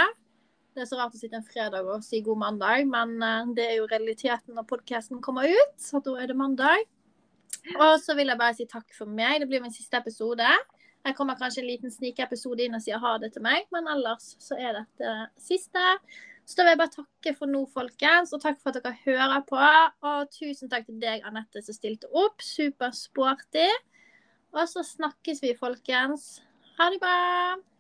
Det 0.78 0.84
er 0.84 0.90
så 0.90 1.00
rart 1.00 1.16
å 1.16 1.20
sitte 1.20 1.40
en 1.40 1.48
fredag 1.48 1.88
og 1.90 2.04
si 2.06 2.20
god 2.22 2.38
mandag, 2.44 2.84
men 2.86 3.16
eh, 3.26 3.54
det 3.58 3.66
er 3.66 3.76
jo 3.80 3.90
realiteten 3.90 4.54
når 4.58 4.68
podkasten 4.70 5.24
kommer 5.26 5.50
ut. 5.50 5.76
Så 5.82 6.04
da 6.06 6.14
er 6.22 6.30
det 6.30 6.38
mandag. 6.38 6.86
Og 7.78 7.98
så 8.04 8.14
vil 8.18 8.30
jeg 8.30 8.40
bare 8.40 8.56
si 8.58 8.68
takk 8.70 8.94
for 8.96 9.10
meg. 9.10 9.42
Det 9.42 9.50
blir 9.50 9.64
min 9.64 9.74
siste 9.74 9.98
episode. 9.98 10.48
Jeg 11.08 11.16
kommer 11.18 11.38
kanskje 11.40 11.64
en 11.64 11.70
liten 11.70 11.94
snikepisode 11.94 12.66
inn 12.66 12.76
og 12.76 12.84
sier 12.84 13.02
ha 13.02 13.14
det 13.22 13.32
til 13.34 13.46
meg, 13.46 13.68
men 13.74 13.88
ellers 13.90 14.34
så 14.44 14.58
er 14.60 14.82
dette 14.82 15.14
siste. 15.40 15.84
Så 16.48 16.60
da 16.60 16.64
vil 16.64 16.74
jeg 16.76 16.80
bare 16.80 16.96
takke 16.96 17.34
for 17.36 17.52
nå, 17.52 17.66
folkens, 17.74 18.32
og 18.36 18.44
takk 18.44 18.60
for 18.62 18.72
at 18.72 18.80
dere 18.80 18.96
hører 19.04 19.42
på. 19.48 19.62
Og 20.08 20.30
tusen 20.32 20.72
takk 20.72 20.88
til 20.88 21.00
deg, 21.02 21.24
Anette, 21.28 21.64
som 21.64 21.76
stilte 21.76 22.08
opp. 22.12 22.44
Supersporty. 22.44 23.68
Og 24.56 24.64
så 24.72 24.84
snakkes 24.88 25.44
vi, 25.44 25.56
folkens. 25.60 26.38
Ha 26.78 26.90
det 26.90 27.00
bra. 27.00 27.77